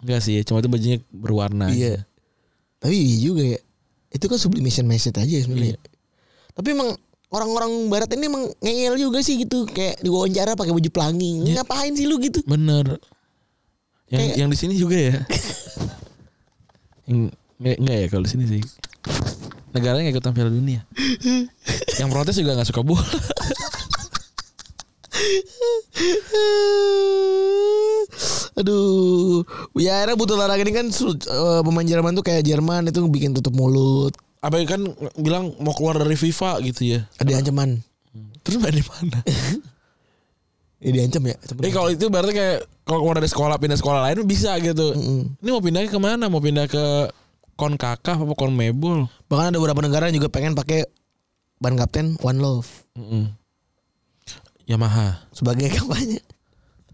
[0.05, 1.73] Enggak sih, cuma itu bajunya berwarna.
[1.73, 2.05] Iya.
[2.77, 3.61] Tapi iya juga ya.
[4.13, 5.81] Itu kan sublimation message aja sebenarnya.
[6.53, 6.93] Tapi emang
[7.33, 11.49] orang-orang barat ini emang ngeyel juga sih gitu kayak diwawancara pakai baju pelangi.
[11.49, 12.45] Ngapain sih lu gitu?
[12.45, 13.01] Bener.
[14.07, 15.17] Yang Kayak- yang di sini juga ya.
[17.09, 18.63] Yang- Nggak, nggak ya kalau di sini sih.
[19.75, 20.81] Negaranya nggak ikutan Piala Dunia.
[22.01, 23.03] yang protes juga nggak suka bola.
[28.55, 29.43] Aduh,
[29.75, 33.55] ya akhirnya butuh olahraga ini kan eh, pemain Jerman tuh kayak Jerman itu bikin tutup
[33.55, 34.85] mulut, Apa kan
[35.19, 37.01] bilang mau keluar dari FIFA gitu ya.
[37.19, 37.83] ada ancaman.
[38.45, 39.19] Terus main di mana?
[40.85, 41.33] Ya diancam ya.
[41.65, 44.93] Eh kalau itu berarti kayak kalau keluar dari sekolah pindah sekolah lain bisa gitu.
[44.93, 45.41] Mm-mm.
[45.41, 46.29] Ini mau pindah ke mana?
[46.29, 47.09] Mau pindah ke
[47.55, 49.07] Konkakaf apa Konmebol?
[49.27, 50.85] Bahkan ada beberapa negara yang juga pengen pakai
[51.59, 53.31] ban kapten One Love Mm-mm.
[54.67, 55.23] Yamaha.
[55.31, 56.19] sebagai kampanye.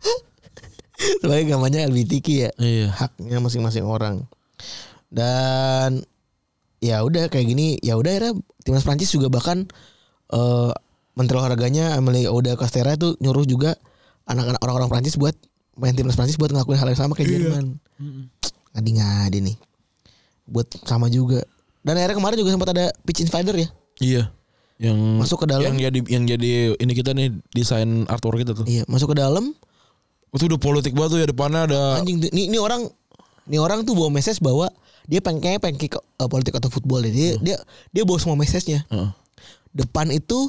[1.22, 2.50] sebagai kampanye LGBTQ ya.
[2.56, 2.86] Iya.
[2.92, 4.28] haknya masing-masing orang
[5.10, 6.06] dan
[6.78, 9.66] ya udah kayak gini ya udah akhirnya timnas Prancis juga bahkan
[10.30, 10.70] eh,
[11.18, 13.74] menteri olahraganya Amelie Oda Castera itu nyuruh juga
[14.30, 15.34] anak-anak orang-orang Prancis buat
[15.74, 17.80] main timnas Prancis buat ngelakuin hal yang sama kayak Jerman
[18.76, 19.56] ngadi-ngadi nih
[20.50, 21.40] buat sama juga
[21.80, 24.24] dan akhirnya kemarin juga sempat ada pitch invader ya Iya.
[24.80, 25.62] Yang Masuk ke dalam.
[25.62, 28.64] Yang jadi yang jadi ini kita nih desain artwork kita tuh.
[28.64, 29.52] iya masuk ke dalam
[30.30, 32.88] Itu udah politik banget tuh ya depannya ada anjing ini, ini orang
[33.44, 34.72] ini orang tuh bawa message bahwa
[35.04, 37.10] dia pengen kayaknya pengen kick eh, politik atau football deh.
[37.10, 37.56] dia dia
[37.90, 39.10] dia bawa semua message-nya Heeh.
[39.74, 40.48] depan itu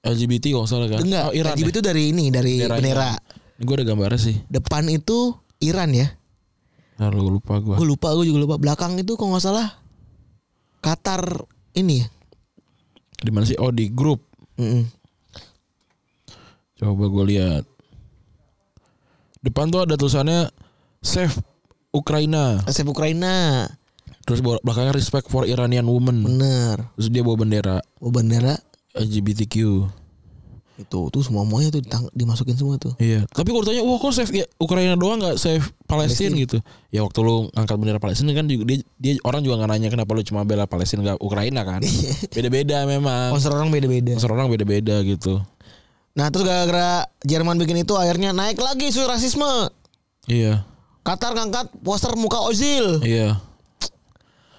[0.00, 1.02] LGBT kalau salah kan.
[1.02, 1.54] enggak Oh, Iran.
[1.54, 1.72] LGBT ya?
[1.72, 3.14] itu dari ini dari bendera
[3.52, 4.36] Ini gue ada gambarnya sih.
[4.48, 6.10] depan itu Iran ya
[6.96, 7.76] Nah, lu lupa gue.
[7.76, 9.68] gue lupa gue juga lupa belakang itu kok nggak salah
[10.80, 11.44] Qatar
[11.76, 12.08] ini ya
[13.20, 13.56] Di mana sih?
[13.56, 14.20] Oh di grup.
[14.60, 14.84] Mm-mm.
[16.76, 17.64] Coba gue lihat.
[19.40, 20.52] depan tuh ada tulisannya
[21.00, 21.32] Save
[21.96, 22.60] Ukraina.
[22.68, 23.64] Save Ukraina.
[24.28, 26.26] Terus belakangnya Respect for Iranian Women.
[26.28, 26.92] Bener.
[26.98, 28.58] Terus dia bawa bendera Oh bendera
[28.92, 29.86] LGBTQ.
[30.76, 32.92] Itu tuh semua semuanya tuh ditang- dimasukin semua tuh.
[33.00, 33.24] Iya.
[33.32, 36.60] Tapi kalau ditanya, wah kok save ya, Ukraina doang nggak save Palestina gitu?
[36.92, 40.12] Ya waktu lu angkat bendera Palestina kan juga dia, dia orang juga nggak nanya kenapa
[40.12, 41.80] lu cuma bela Palestina nggak Ukraina kan?
[42.36, 43.32] Beda-beda memang.
[43.32, 44.12] Konser orang beda-beda.
[44.20, 45.40] Konser orang beda-beda gitu.
[46.16, 49.72] Nah terus gara-gara Jerman bikin itu akhirnya naik lagi isu rasisme.
[50.28, 50.64] Iya.
[51.04, 53.00] Qatar ngangkat poster muka Ozil.
[53.00, 53.40] Iya.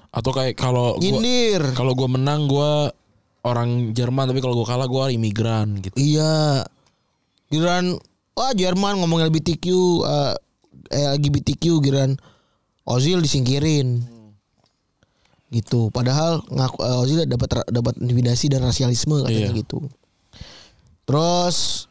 [0.09, 1.61] Atau kayak kalau gua Nyindir.
[1.78, 2.89] kalau gua menang gua
[3.48, 5.95] orang Jerman tapi kalau gua kalah gua imigran gitu.
[5.95, 6.68] Iya.
[7.48, 7.95] Giliran
[8.36, 9.66] wah Jerman ngomong LGBTQ
[10.04, 10.36] eh,
[10.91, 12.20] eh, LGBTQ giliran
[12.88, 14.04] Ozil disingkirin.
[15.48, 15.88] Gitu.
[15.95, 19.60] Padahal ngaku eh, Ozil dapat dapat intimidasi dan rasialisme katanya Iya.
[19.64, 19.88] gitu.
[21.08, 21.88] Terus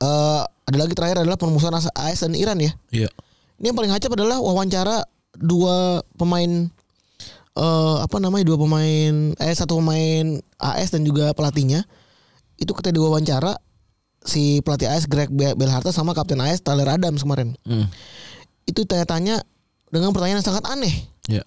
[0.00, 2.72] eh ada lagi terakhir adalah permusuhan AS AS dan Iran ya.
[2.90, 3.10] Iya.
[3.60, 5.04] Ini yang paling hacap adalah wawancara
[5.36, 6.70] dua pemain
[7.60, 10.24] eh apa namanya dua pemain eh satu pemain
[10.56, 11.84] AS dan juga pelatihnya
[12.56, 13.52] itu ketika diwawancara
[14.20, 17.84] si pelatih AS Greg Be- Belharta sama kapten AS Tyler Adams kemarin Hmm.
[18.64, 19.44] itu tanya-tanya
[19.88, 20.92] dengan pertanyaan yang sangat aneh
[21.26, 21.44] Iya.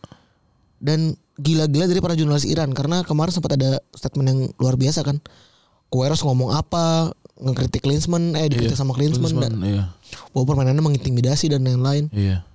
[0.78, 5.18] dan gila-gila dari para jurnalis Iran karena kemarin sempat ada statement yang luar biasa kan
[5.88, 8.80] Queiroz ngomong apa ngekritik Klinsmann eh dikritik Iya.
[8.80, 9.84] sama Klinsmann dan Klinsmann, iya.
[10.30, 12.46] bahwa permainannya mengintimidasi dan lain-lain Iya.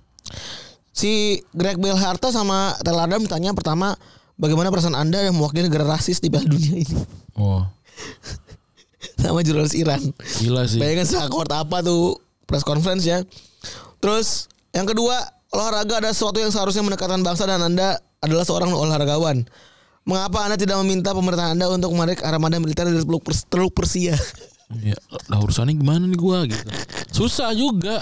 [0.91, 1.11] Si
[1.51, 3.95] Greg Belharta sama Tel Adam ditanya pertama
[4.35, 6.97] bagaimana perasaan Anda yang mewakili negara rasis di Piala Dunia ini
[7.35, 7.63] Oh.
[9.21, 10.01] sama jurnalis Iran.
[10.39, 10.79] Gila sih.
[10.79, 13.23] Bayangkan seakord apa tuh press conference ya.
[13.99, 15.15] Terus yang kedua,
[15.49, 19.47] olahraga ada sesuatu yang seharusnya mendekatkan bangsa dan Anda adalah seorang olahragawan.
[20.03, 24.15] Mengapa Anda tidak meminta pemerintah Anda untuk menarik armada militer dari Teluk, Pers- Teluk Persia?
[24.79, 24.93] Ya,
[25.27, 26.69] lah urusannya gimana nih gua gitu.
[27.09, 27.99] Susah juga.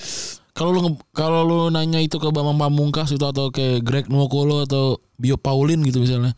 [0.58, 4.98] Kalau lu kalau lu nanya itu ke Bambang Pamungkas itu atau ke Greg Nwokolo atau
[5.22, 6.34] Bio Paulin gitu misalnya.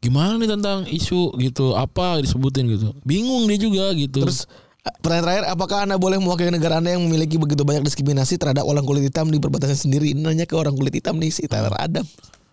[0.00, 1.76] Gimana nih tentang isu gitu?
[1.76, 2.96] Apa disebutin gitu?
[3.04, 4.24] Bingung dia juga gitu.
[4.24, 4.48] Terus
[4.82, 8.64] eh, pertanyaan terakhir, apakah Anda boleh mewakili negara Anda yang memiliki begitu banyak diskriminasi terhadap
[8.64, 10.16] orang kulit hitam di perbatasan sendiri?
[10.16, 12.08] Ini nanya ke orang kulit hitam nih si Tyler Adam.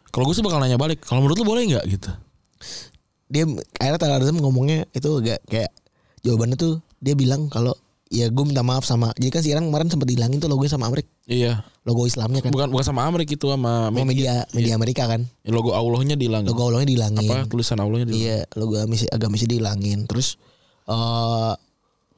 [0.10, 1.00] kalau gue sih bakal nanya balik.
[1.06, 2.12] Kalau menurut lu boleh nggak gitu?
[3.30, 3.46] dia
[3.78, 5.72] akhirnya Tyler Adams ngomongnya itu agak kayak
[6.26, 7.78] jawabannya tuh dia bilang kalau
[8.10, 10.90] ya gue minta maaf sama jadi kan si Iran kemarin sempat dihilangin tuh logonya sama
[10.90, 11.62] Amerika Iya.
[11.86, 12.50] logo Islamnya kan.
[12.50, 14.50] Bukan bukan sama Amerika itu sama sama media.
[14.50, 15.30] media Amerika kan.
[15.46, 16.50] Ya, logo Allahnya dihilangin.
[16.50, 17.30] logo Allahnya dihilangin.
[17.30, 18.50] Apa tulisan Allahnya dihilangin.
[18.50, 20.00] iya logo agama agamis dihilangin.
[20.10, 20.42] Terus
[20.90, 21.54] eh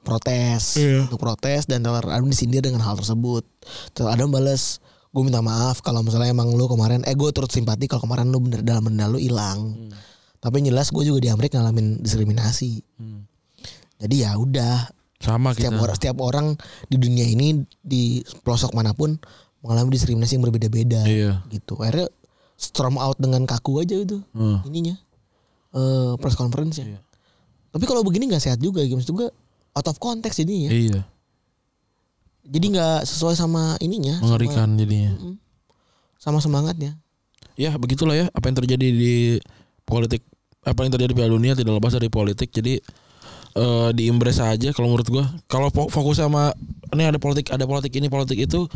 [0.02, 0.80] protes.
[0.80, 1.12] Iya.
[1.12, 3.44] untuk protes dan Adams disindir dengan hal tersebut.
[3.92, 4.64] Tyler Adams balas
[5.12, 8.39] gue minta maaf kalau misalnya emang lu kemarin eh gue turut simpati kalau kemarin lu
[8.39, 9.92] bener dalam benda lu hilang.
[10.39, 12.80] Tapi yang jelas gue juga di Amerika ngalamin diskriminasi.
[12.96, 13.28] Hmm.
[14.02, 14.89] jadi ya udah
[15.22, 15.69] Sama kita.
[15.69, 16.47] setiap orang setiap orang
[16.88, 17.47] di dunia ini
[17.78, 18.03] di
[18.41, 19.15] pelosok mana pun
[19.61, 21.45] mengalami diskriminasi yang berbeda-beda Iya.
[21.47, 22.09] gitu akhirnya
[22.55, 24.61] storm out dengan kaku aja itu Hmm.
[24.63, 24.97] ininya
[25.72, 26.97] eh press conference Iya.
[27.69, 29.30] tapi kalau begini nggak sehat juga gitu maksud gue
[29.72, 31.05] out of context jadinya Iya.
[32.43, 35.13] jadi nggak sesuai sama ininya sama- Mengerikan jadinya.
[36.17, 36.97] sama, semangatnya
[37.55, 39.13] ya begitulah ya apa yang terjadi di
[39.84, 40.26] politik
[40.61, 42.78] apa yang terjadi di Piala Dunia tidak lepas dari politik jadi
[43.52, 45.26] eh di embrace aja kalau menurut gua.
[45.45, 46.52] Kalau fo- fokus sama
[46.91, 48.68] ini ada politik ada politik ini politik itu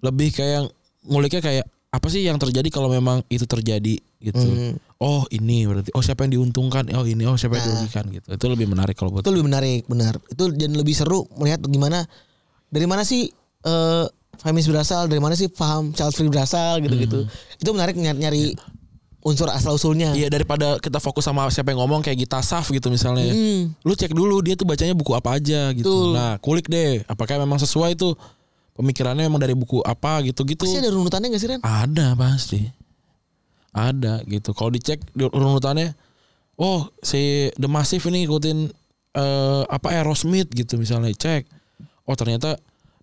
[0.00, 0.68] lebih kayak
[1.06, 4.38] nguliknya kayak apa sih yang terjadi kalau memang itu terjadi gitu.
[4.38, 4.78] Hmm.
[5.02, 7.74] oh ini berarti oh siapa yang diuntungkan oh ini oh siapa yang Nah.
[7.84, 8.28] dirugikan gitu.
[8.32, 10.16] Itu lebih menarik kalau buat itu lebih menarik benar.
[10.30, 12.06] Itu dan lebih seru melihat gimana
[12.70, 13.28] dari mana sih
[13.62, 14.06] eh
[14.40, 17.18] feminis berasal dari mana sih paham child free berasal gitu gitu
[17.60, 18.42] itu menarik nyari, nyari
[19.22, 22.90] unsur asal usulnya Iya daripada kita fokus sama siapa yang ngomong kayak Gita Saf gitu
[22.90, 23.30] misalnya.
[23.30, 23.34] ya.
[23.34, 23.70] Hmm.
[23.86, 25.86] Lu cek dulu dia tuh bacanya buku apa aja gitu.
[25.86, 26.18] Betul.
[26.18, 28.18] Nah, kulik deh apakah memang sesuai tuh
[28.74, 30.66] pemikirannya memang dari buku apa gitu-gitu.
[30.66, 31.60] pasti ada runutannya gak sih Ren?
[31.62, 32.60] Ada pasti.
[33.72, 34.52] Ada gitu.
[34.52, 35.94] Kalau dicek di runutannya
[36.58, 38.58] oh si The Massive ini ikutin
[39.14, 41.46] eh, apa Aerosmith gitu misalnya cek.
[42.10, 42.58] Oh ternyata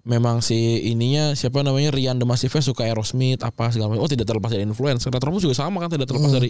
[0.09, 0.57] memang si
[0.89, 4.01] ininya siapa namanya Rian The Massive suka Aerosmith apa segala macam.
[4.01, 5.05] Oh tidak terlepas dari influence.
[5.05, 6.49] Retropus juga sama kan tidak terlepas dari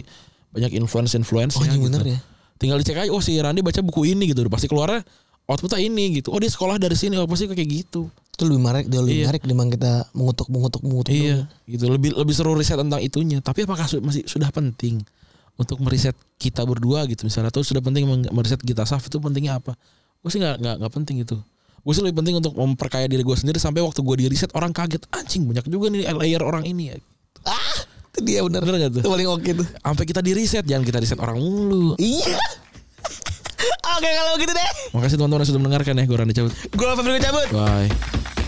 [0.50, 1.62] banyak influence influence Hmm.
[1.62, 2.18] Oh, iya bener ya.
[2.56, 4.40] Tinggal dicek aja oh si Randy baca buku ini gitu.
[4.48, 5.04] Pasti keluarnya
[5.44, 6.32] outputnya ini gitu.
[6.32, 7.20] Oh dia sekolah dari sini.
[7.20, 8.08] Oh pasti kayak gitu.
[8.32, 9.24] Itu lebih menarik, dia lebih Iya.
[9.28, 11.12] menarik dibanding kita mengutuk mengutuk mengutuk.
[11.12, 11.84] Iya, gitu.
[11.92, 13.44] Lebih lebih seru riset tentang itunya.
[13.44, 15.04] Tapi apakah su- masih sudah penting
[15.60, 19.76] untuk meriset kita berdua gitu misalnya atau sudah penting meriset kita Saf itu pentingnya apa?
[20.20, 21.36] Gue sih nggak nggak penting itu.
[21.80, 24.70] Gue sih lebih penting untuk memperkaya diri gue sendiri sampai waktu gue di riset orang
[24.76, 26.96] kaget anjing banyak juga nih layer orang ini ya.
[27.48, 27.76] Ah,
[28.12, 28.60] itu dia bener.
[28.60, 29.02] Bener gak tuh?
[29.06, 29.66] Itu paling oke tuh.
[29.80, 31.96] Sampai kita di riset jangan kita riset orang mulu.
[31.96, 32.36] Iya.
[34.00, 34.70] Oke kalau gitu deh.
[34.96, 36.04] Makasih teman-teman sudah mendengarkan ya.
[36.08, 36.52] Gue Randy cabut.
[36.72, 37.48] Gue Febri cabut.
[37.52, 38.39] Bye.